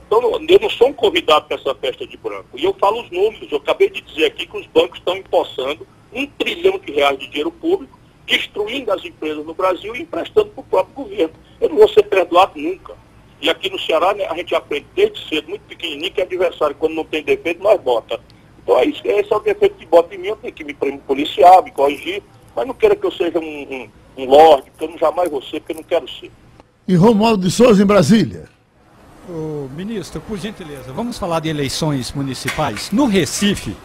Então, 0.07 0.23
eu 0.49 0.61
não 0.61 0.71
sou 0.71 0.88
um 0.88 0.92
convidado 0.92 1.47
para 1.47 1.57
essa 1.57 1.75
festa 1.75 2.07
de 2.07 2.16
branco. 2.16 2.47
E 2.55 2.64
eu 2.64 2.73
falo 2.75 3.03
os 3.03 3.11
números. 3.11 3.51
Eu 3.51 3.59
acabei 3.59 3.90
de 3.90 4.01
dizer 4.01 4.27
aqui 4.27 4.47
que 4.47 4.57
os 4.57 4.66
bancos 4.66 4.99
estão 4.99 5.16
empossando 5.16 5.87
um 6.12 6.27
trilhão 6.27 6.79
de 6.79 6.92
reais 6.92 7.19
de 7.19 7.27
dinheiro 7.27 7.51
público, 7.51 7.99
destruindo 8.25 8.92
as 8.92 9.05
empresas 9.05 9.45
no 9.45 9.53
Brasil 9.53 9.95
e 9.97 10.03
emprestando 10.03 10.51
para 10.51 10.61
o 10.61 10.64
próprio 10.64 10.95
governo. 10.95 11.35
Eu 11.61 11.69
não 11.71 11.77
vou 11.77 11.88
ser 11.88 12.05
perdoado 12.05 12.53
nunca. 12.57 12.95
E 13.40 13.51
aqui 13.51 13.69
no 13.69 13.79
Ceará, 13.79 14.14
né, 14.14 14.27
a 14.27 14.35
gente 14.35 14.55
aprende 14.55 14.87
desde 14.95 15.29
cedo, 15.29 15.49
muito 15.49 15.62
pequenininho, 15.62 16.12
que 16.12 16.23
adversário, 16.23 16.77
quando 16.77 16.95
não 16.95 17.05
tem 17.05 17.23
defeito, 17.23 17.62
nós 17.62 17.81
bota. 17.81 18.21
Então, 18.62 18.79
é 18.79 18.87
isso, 18.87 19.03
esse 19.05 19.33
é 19.33 19.37
o 19.37 19.40
defeito 19.40 19.77
que 19.77 19.87
bota 19.87 20.14
em 20.14 20.19
mim. 20.19 20.29
Eu 20.29 20.37
tenho 20.37 20.53
que 20.53 20.64
me 20.64 20.75
policiar, 20.75 21.62
me 21.62 21.71
corrigir, 21.73 22.23
mas 22.55 22.66
não 22.66 22.75
quero 22.75 22.97
que 22.97 23.07
eu 23.07 23.12
seja 23.12 23.38
um, 23.38 23.42
um, 23.42 23.88
um 24.16 24.25
lorde, 24.25 24.71
porque 24.71 24.85
eu 24.85 24.90
não 24.90 24.99
jamais 24.99 25.31
vou 25.31 25.42
ser, 25.42 25.61
porque 25.61 25.73
eu 25.73 25.77
não 25.77 25.83
quero 25.83 26.09
ser. 26.09 26.31
E 26.88 26.95
Romualdo 26.95 27.42
de 27.42 27.51
Souza, 27.51 27.83
em 27.83 27.87
Brasília. 27.87 28.56
O 29.28 29.68
ministro, 29.76 30.20
por 30.20 30.38
gentileza, 30.38 30.92
vamos 30.92 31.18
falar 31.18 31.40
de 31.40 31.48
eleições 31.48 32.12
municipais. 32.12 32.90
No 32.92 33.06
Recife, 33.06 33.76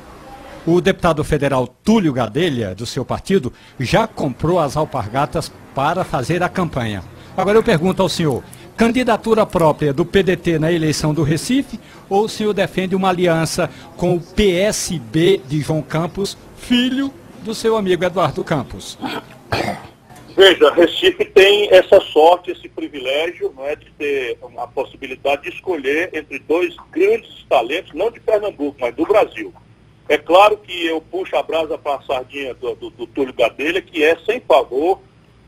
o 0.67 0.79
deputado 0.79 1.23
federal 1.23 1.67
Túlio 1.67 2.13
Gadelha, 2.13 2.75
do 2.75 2.85
seu 2.85 3.03
partido, 3.03 3.51
já 3.79 4.05
comprou 4.05 4.59
as 4.59 4.77
alpargatas 4.77 5.51
para 5.73 6.03
fazer 6.03 6.43
a 6.43 6.49
campanha. 6.49 7.03
Agora 7.35 7.57
eu 7.57 7.63
pergunto 7.63 8.03
ao 8.03 8.09
senhor, 8.09 8.43
candidatura 8.77 9.43
própria 9.43 9.91
do 9.91 10.05
PDT 10.05 10.59
na 10.59 10.71
eleição 10.71 11.11
do 11.11 11.23
Recife 11.23 11.79
ou 12.07 12.25
o 12.25 12.29
senhor 12.29 12.53
defende 12.53 12.95
uma 12.95 13.09
aliança 13.09 13.67
com 13.97 14.15
o 14.15 14.21
PSB 14.21 15.41
de 15.47 15.61
João 15.61 15.81
Campos, 15.81 16.37
filho 16.55 17.11
do 17.43 17.55
seu 17.55 17.75
amigo 17.75 18.03
Eduardo 18.03 18.43
Campos? 18.43 18.95
Veja, 20.35 20.71
Recife 20.71 21.25
tem 21.25 21.69
essa 21.71 21.99
sorte, 21.99 22.51
esse 22.51 22.69
privilégio 22.69 23.53
não 23.55 23.65
é, 23.65 23.75
de 23.75 23.91
ter 23.91 24.37
a 24.57 24.67
possibilidade 24.67 25.43
de 25.43 25.49
escolher 25.49 26.09
entre 26.13 26.39
dois 26.39 26.75
grandes 26.89 27.45
talentos, 27.49 27.93
não 27.93 28.09
de 28.09 28.19
Pernambuco, 28.19 28.77
mas 28.79 28.95
do 28.95 29.05
Brasil. 29.05 29.53
É 30.07 30.17
claro 30.17 30.57
que 30.57 30.85
eu 30.85 31.01
puxo 31.01 31.35
a 31.35 31.43
brasa 31.43 31.77
para 31.77 31.95
a 31.95 32.01
sardinha 32.01 32.53
do, 32.53 32.75
do, 32.75 32.89
do 32.89 33.07
Túlio 33.07 33.33
Gadelha, 33.33 33.81
que 33.81 34.03
é, 34.03 34.17
sem 34.25 34.39
favor, 34.41 34.99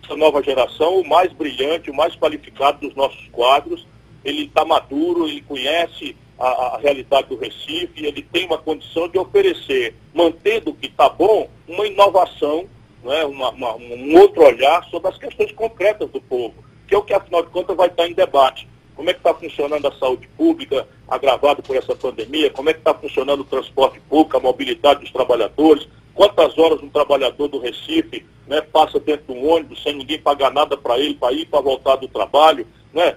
essa 0.04 0.16
nova 0.16 0.44
geração, 0.44 1.00
o 1.00 1.08
mais 1.08 1.32
brilhante, 1.32 1.90
o 1.90 1.96
mais 1.96 2.16
qualificado 2.16 2.80
dos 2.80 2.96
nossos 2.96 3.28
quadros. 3.32 3.88
Ele 4.24 4.46
está 4.46 4.66
maduro, 4.66 5.28
ele 5.28 5.42
conhece 5.42 6.16
a, 6.40 6.48
a, 6.48 6.78
realidade 6.78 7.30
do 7.30 7.38
Recife, 7.38 8.06
ele 8.06 8.22
tem 8.22 8.46
uma 8.46 8.58
condição 8.58 9.08
de 9.08 9.18
oferecer, 9.18 9.96
mantendo 10.14 10.72
o 10.72 10.76
que 10.76 10.88
está 10.88 11.10
bom, 11.10 11.50
uma 11.68 11.88
inovação 11.88 12.68
né, 13.04 13.26
uma, 13.26 13.50
uma, 13.50 13.76
um 13.76 14.18
outro 14.18 14.44
olhar 14.44 14.84
sobre 14.86 15.10
as 15.10 15.18
questões 15.18 15.52
concretas 15.52 16.10
do 16.10 16.22
povo, 16.22 16.56
que 16.88 16.96
é 16.96 16.98
o 16.98 17.02
que, 17.02 17.14
afinal 17.14 17.44
de 17.44 17.50
contas, 17.50 17.76
vai 17.76 17.88
estar 17.88 18.08
em 18.08 18.14
debate. 18.14 18.68
Como 18.96 19.10
é 19.10 19.14
que 19.14 19.20
está 19.20 19.34
funcionando 19.34 19.88
a 19.88 19.92
saúde 19.94 20.28
pública, 20.38 20.88
agravado 21.08 21.64
por 21.64 21.76
essa 21.76 21.96
pandemia? 21.96 22.50
Como 22.52 22.70
é 22.70 22.74
que 22.74 22.80
está 22.80 22.94
funcionando 22.94 23.42
o 23.42 23.46
transporte 23.46 24.00
público, 24.02 24.38
a 24.38 24.40
mobilidade 24.40 25.02
dos 25.02 25.12
trabalhadores? 25.12 25.88
Quantas 26.14 26.58
horas 26.58 26.82
um 26.82 26.90
trabalhador 26.90 27.48
do 27.48 27.60
Recife 27.60 28.24
né, 28.48 28.62
passa 28.62 29.00
dentro 29.00 29.34
de 29.34 29.40
um 29.40 29.50
ônibus 29.50 29.82
sem 29.82 29.96
ninguém 29.96 30.20
pagar 30.20 30.52
nada 30.52 30.78
para 30.78 31.00
ele, 31.00 31.16
para 31.16 31.34
ir, 31.34 31.48
para 31.48 31.60
voltar 31.60 31.96
do 31.96 32.08
trabalho? 32.08 32.68
Né? 32.94 33.16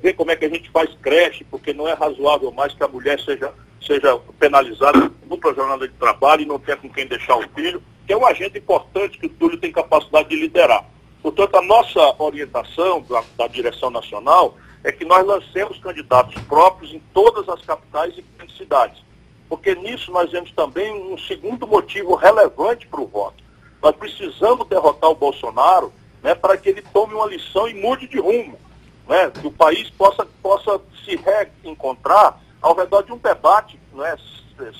Ver 0.00 0.12
como 0.12 0.30
é 0.30 0.36
que 0.36 0.44
a 0.44 0.48
gente 0.48 0.70
faz 0.70 0.88
creche, 1.02 1.44
porque 1.50 1.72
não 1.72 1.88
é 1.88 1.92
razoável 1.92 2.52
mais 2.52 2.72
que 2.72 2.84
a 2.84 2.88
mulher 2.88 3.20
seja, 3.20 3.52
seja 3.84 4.16
penalizada 4.38 5.10
dupla 5.26 5.52
jornada 5.52 5.88
de 5.88 5.94
trabalho 5.94 6.42
e 6.42 6.46
não 6.46 6.60
tenha 6.60 6.76
com 6.76 6.88
quem 6.88 7.06
deixar 7.06 7.36
o 7.36 7.48
filho 7.54 7.82
que 8.06 8.12
é 8.12 8.16
um 8.16 8.26
agente 8.26 8.58
importante 8.58 9.18
que 9.18 9.26
o 9.26 9.30
Túlio 9.30 9.58
tem 9.58 9.72
capacidade 9.72 10.28
de 10.28 10.36
liderar. 10.36 10.84
Portanto, 11.22 11.56
a 11.56 11.62
nossa 11.62 12.14
orientação 12.18 13.00
da, 13.02 13.24
da 13.36 13.46
direção 13.46 13.90
nacional 13.90 14.56
é 14.82 14.92
que 14.92 15.04
nós 15.04 15.26
lancemos 15.26 15.78
candidatos 15.78 16.34
próprios 16.42 16.92
em 16.92 17.00
todas 17.14 17.48
as 17.48 17.62
capitais 17.62 18.16
e 18.18 18.22
grandes 18.36 18.56
cidades. 18.56 19.02
Porque 19.48 19.74
nisso 19.74 20.12
nós 20.12 20.30
vemos 20.30 20.52
também 20.52 20.92
um 20.92 21.16
segundo 21.16 21.66
motivo 21.66 22.14
relevante 22.14 22.86
para 22.86 23.00
o 23.00 23.06
voto. 23.06 23.42
Nós 23.82 23.96
precisamos 23.96 24.68
derrotar 24.68 25.10
o 25.10 25.14
Bolsonaro 25.14 25.92
né, 26.22 26.34
para 26.34 26.56
que 26.58 26.68
ele 26.68 26.82
tome 26.92 27.14
uma 27.14 27.26
lição 27.26 27.66
e 27.68 27.74
mude 27.74 28.06
de 28.06 28.18
rumo. 28.18 28.58
Né, 29.06 29.30
que 29.30 29.46
o 29.46 29.52
país 29.52 29.90
possa, 29.90 30.26
possa 30.42 30.80
se 31.04 31.16
reencontrar 31.16 32.40
ao 32.60 32.74
redor 32.74 33.02
de 33.02 33.12
um 33.12 33.18
debate 33.18 33.78
né, 33.92 34.16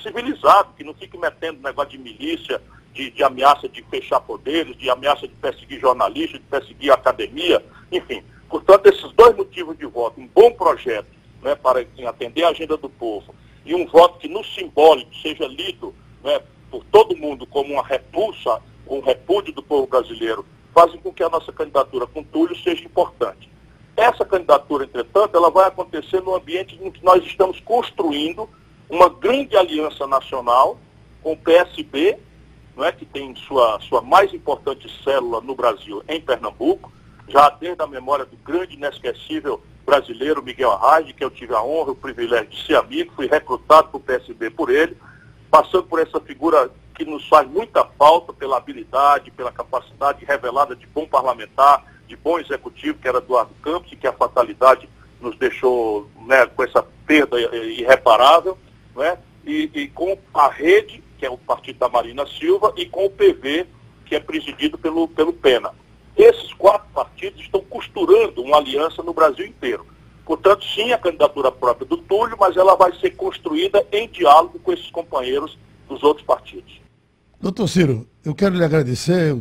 civilizado, 0.01 0.73
que 0.75 0.83
não 0.83 0.93
fique 0.93 1.17
metendo 1.17 1.61
negócio 1.61 1.91
de 1.91 1.99
milícia, 1.99 2.61
de, 2.95 3.11
de, 3.11 3.23
ameaça 3.23 3.67
de 3.67 3.83
fechar 3.83 4.21
poderes, 4.21 4.75
de 4.77 4.89
ameaça 4.89 5.27
de 5.27 5.35
perseguir 5.35 5.79
jornalistas, 5.79 6.39
de 6.39 6.47
perseguir 6.47 6.91
academia, 6.91 7.63
enfim. 7.91 8.23
Portanto, 8.49 8.87
esses 8.87 9.11
dois 9.11 9.35
motivos 9.35 9.77
de 9.77 9.85
voto, 9.85 10.19
um 10.19 10.27
bom 10.27 10.51
projeto 10.51 11.07
né, 11.43 11.55
para 11.55 11.85
atender 12.07 12.43
a 12.45 12.49
agenda 12.49 12.77
do 12.77 12.89
povo 12.89 13.35
e 13.65 13.75
um 13.75 13.85
voto 13.85 14.17
que 14.17 14.29
no 14.29 14.43
simbólico 14.43 15.13
seja 15.17 15.45
lido 15.45 15.93
né, 16.23 16.41
por 16.71 16.83
todo 16.85 17.17
mundo 17.17 17.45
como 17.45 17.73
uma 17.73 17.85
repulsa, 17.85 18.61
um 18.87 19.01
repúdio 19.01 19.53
do 19.53 19.61
povo 19.61 19.87
brasileiro, 19.87 20.45
fazem 20.73 20.99
com 20.99 21.11
que 21.11 21.23
a 21.23 21.29
nossa 21.29 21.51
candidatura 21.51 22.07
com 22.07 22.23
Túlio 22.23 22.55
seja 22.57 22.83
importante. 22.85 23.49
Essa 23.97 24.25
candidatura, 24.25 24.85
entretanto, 24.85 25.35
ela 25.35 25.49
vai 25.49 25.67
acontecer 25.67 26.21
no 26.21 26.35
ambiente 26.35 26.79
em 26.81 26.91
que 26.91 27.03
nós 27.03 27.25
estamos 27.25 27.59
construindo 27.59 28.49
uma 28.89 29.09
grande 29.09 29.57
aliança 29.57 30.05
nacional 30.07 30.77
com 31.21 31.33
o 31.33 31.37
PSB 31.37 32.17
não 32.75 32.83
é, 32.83 32.91
que 32.91 33.05
tem 33.05 33.33
sua, 33.35 33.79
sua 33.81 34.01
mais 34.01 34.33
importante 34.33 34.91
célula 35.03 35.41
no 35.41 35.55
Brasil 35.55 36.03
em 36.07 36.19
Pernambuco, 36.19 36.91
já 37.27 37.49
desde 37.49 37.81
a 37.81 37.87
memória 37.87 38.25
do 38.25 38.35
grande 38.37 38.75
inesquecível 38.75 39.61
brasileiro 39.85 40.43
Miguel 40.43 40.71
Arraes, 40.71 41.11
que 41.11 41.23
eu 41.23 41.29
tive 41.29 41.53
a 41.53 41.61
honra 41.61 41.89
e 41.89 41.91
o 41.91 41.95
privilégio 41.95 42.47
de 42.47 42.65
ser 42.65 42.75
amigo, 42.75 43.13
fui 43.15 43.27
recrutado 43.27 43.89
para 43.89 43.97
o 43.97 43.99
PSB 43.99 44.49
por 44.49 44.69
ele, 44.69 44.97
passando 45.49 45.83
por 45.83 45.99
essa 45.99 46.19
figura 46.19 46.69
que 46.93 47.05
nos 47.05 47.27
faz 47.27 47.47
muita 47.47 47.85
falta 47.97 48.33
pela 48.33 48.57
habilidade, 48.57 49.31
pela 49.31 49.51
capacidade 49.51 50.25
revelada 50.25 50.75
de 50.75 50.87
bom 50.87 51.05
parlamentar, 51.07 51.85
de 52.07 52.15
bom 52.15 52.39
executivo, 52.39 52.97
que 52.99 53.07
era 53.07 53.19
Eduardo 53.19 53.53
Campos, 53.61 53.91
e 53.91 53.95
que 53.95 54.07
a 54.07 54.13
fatalidade 54.13 54.89
nos 55.19 55.37
deixou 55.37 56.09
né, 56.25 56.45
com 56.45 56.63
essa 56.63 56.83
perda 57.05 57.39
irreparável, 57.39 58.57
né, 58.95 59.17
e, 59.45 59.69
e 59.73 59.87
com 59.89 60.17
a 60.33 60.47
rede 60.47 61.03
que 61.17 61.25
é 61.25 61.29
o 61.29 61.37
partido 61.37 61.79
da 61.79 61.89
Marina 61.89 62.25
Silva, 62.25 62.73
e 62.77 62.85
com 62.85 63.05
o 63.05 63.09
PV, 63.09 63.67
que 64.05 64.15
é 64.15 64.19
presidido 64.19 64.77
pelo, 64.77 65.07
pelo 65.07 65.33
Pena. 65.33 65.71
Esses 66.15 66.53
quatro 66.53 66.87
partidos 66.93 67.41
estão 67.41 67.61
costurando 67.61 68.41
uma 68.41 68.57
aliança 68.57 69.03
no 69.03 69.13
Brasil 69.13 69.45
inteiro. 69.45 69.85
Portanto, 70.25 70.65
sim, 70.65 70.91
a 70.91 70.97
candidatura 70.97 71.51
própria 71.51 71.85
do 71.85 71.97
Túlio, 71.97 72.35
mas 72.39 72.57
ela 72.57 72.75
vai 72.75 72.93
ser 72.99 73.11
construída 73.11 73.85
em 73.91 74.09
diálogo 74.09 74.59
com 74.59 74.73
esses 74.73 74.89
companheiros 74.89 75.57
dos 75.87 76.03
outros 76.03 76.25
partidos. 76.25 76.81
Doutor 77.39 77.67
Ciro, 77.67 78.07
eu 78.23 78.33
quero 78.33 78.55
lhe 78.55 78.63
agradecer. 78.63 79.35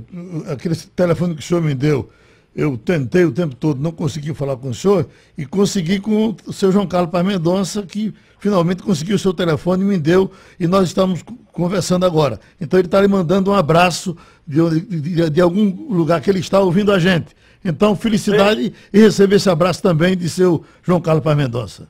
Aquele 0.49 0.77
telefone 0.77 1.35
que 1.35 1.41
o 1.41 1.45
senhor 1.45 1.63
me 1.63 1.75
deu, 1.75 2.11
eu 2.55 2.79
tentei 2.79 3.25
o 3.25 3.33
tempo 3.33 3.57
todo, 3.57 3.81
não 3.81 3.91
consegui 3.91 4.33
falar 4.33 4.57
com 4.57 4.71
o 4.71 4.75
senhor, 4.75 5.09
e 5.37 5.45
consegui 5.45 5.99
com 5.99 6.37
o 6.47 6.53
seu 6.53 6.71
João 6.71 6.87
Carlos 6.87 7.11
Paz 7.11 7.27
Mendonça, 7.27 7.83
que 7.83 8.15
finalmente 8.39 8.83
conseguiu 8.83 9.17
o 9.17 9.19
seu 9.19 9.35
telefone 9.35 9.83
e 9.83 9.87
me 9.87 9.99
deu, 9.99 10.31
e 10.59 10.67
nós 10.67 10.89
estamos 10.89 11.25
conversando 11.53 12.07
agora. 12.07 12.39
Então 12.61 12.79
ele 12.79 12.87
está 12.87 13.01
lhe 13.01 13.09
mandando 13.09 13.51
um 13.51 13.55
abraço 13.55 14.17
de, 14.47 14.81
de, 14.81 15.31
de, 15.31 15.41
algum 15.41 15.93
lugar 15.93 16.21
que 16.21 16.31
ele 16.31 16.39
está 16.39 16.61
ouvindo 16.61 16.93
a 16.93 16.99
gente. 16.99 17.35
Então, 17.65 17.97
felicidade 17.97 18.71
Pense. 18.71 18.89
e 18.93 19.01
receber 19.01 19.37
esse 19.37 19.49
abraço 19.49 19.83
também 19.83 20.17
de 20.17 20.29
seu 20.29 20.63
João 20.83 21.01
Carlos 21.01 21.25
Paz 21.25 21.37
Mendonça. 21.37 21.89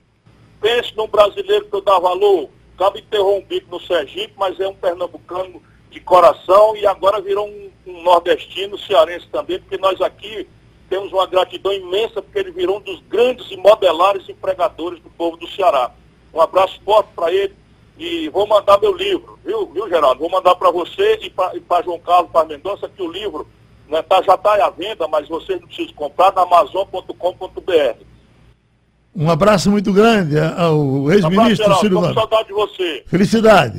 Pense 0.60 0.96
num 0.96 1.08
brasileiro 1.08 1.66
que 1.66 1.76
eu 1.76 1.82
dá 1.82 1.98
valor. 1.98 2.48
Acaba 2.76 2.98
interrompido 2.98 3.66
no 3.70 3.80
Sergipe, 3.80 4.32
mas 4.36 4.58
é 4.58 4.66
um 4.66 4.74
pernambucano 4.74 5.60
de 5.94 6.00
coração 6.00 6.76
e 6.76 6.84
agora 6.84 7.20
virou 7.20 7.48
um, 7.48 7.70
um 7.86 8.02
nordestino, 8.02 8.76
cearense 8.76 9.26
também, 9.28 9.60
porque 9.60 9.78
nós 9.78 10.00
aqui 10.00 10.46
temos 10.90 11.12
uma 11.12 11.26
gratidão 11.26 11.72
imensa 11.72 12.20
porque 12.20 12.38
ele 12.38 12.50
virou 12.50 12.78
um 12.78 12.80
dos 12.80 13.00
grandes 13.08 13.50
e 13.50 13.56
modelares 13.56 14.28
empregadores 14.28 15.00
do 15.00 15.08
povo 15.10 15.36
do 15.36 15.48
Ceará. 15.48 15.92
Um 16.32 16.40
abraço 16.40 16.80
forte 16.84 17.08
para 17.14 17.32
ele 17.32 17.54
e 17.96 18.28
vou 18.28 18.46
mandar 18.46 18.80
meu 18.80 18.92
livro, 18.92 19.38
viu, 19.44 19.66
viu 19.72 19.88
Geraldo? 19.88 20.18
Vou 20.18 20.28
mandar 20.28 20.56
para 20.56 20.70
você 20.70 21.20
e 21.22 21.30
para 21.30 21.82
João 21.82 22.00
Carlos 22.00 22.30
para 22.32 22.44
Mendonça 22.44 22.88
que 22.88 23.02
o 23.02 23.10
livro 23.10 23.46
né, 23.88 24.02
tá, 24.02 24.20
já 24.20 24.34
está 24.34 24.66
à 24.66 24.70
venda, 24.70 25.06
mas 25.06 25.28
vocês 25.28 25.60
não 25.60 25.68
precisam 25.68 25.94
comprar 25.94 26.32
na 26.32 26.42
amazon.com.br. 26.42 28.04
Um 29.16 29.30
abraço 29.30 29.70
muito 29.70 29.92
grande 29.92 30.34
ao 30.40 31.08
ex-ministro 31.12 31.70
um 31.70 31.74
Ciro 31.76 32.00
Gomes. 32.00 32.14
saudade 32.14 32.48
de 32.48 32.52
você. 32.52 33.04
Felicidade. 33.06 33.78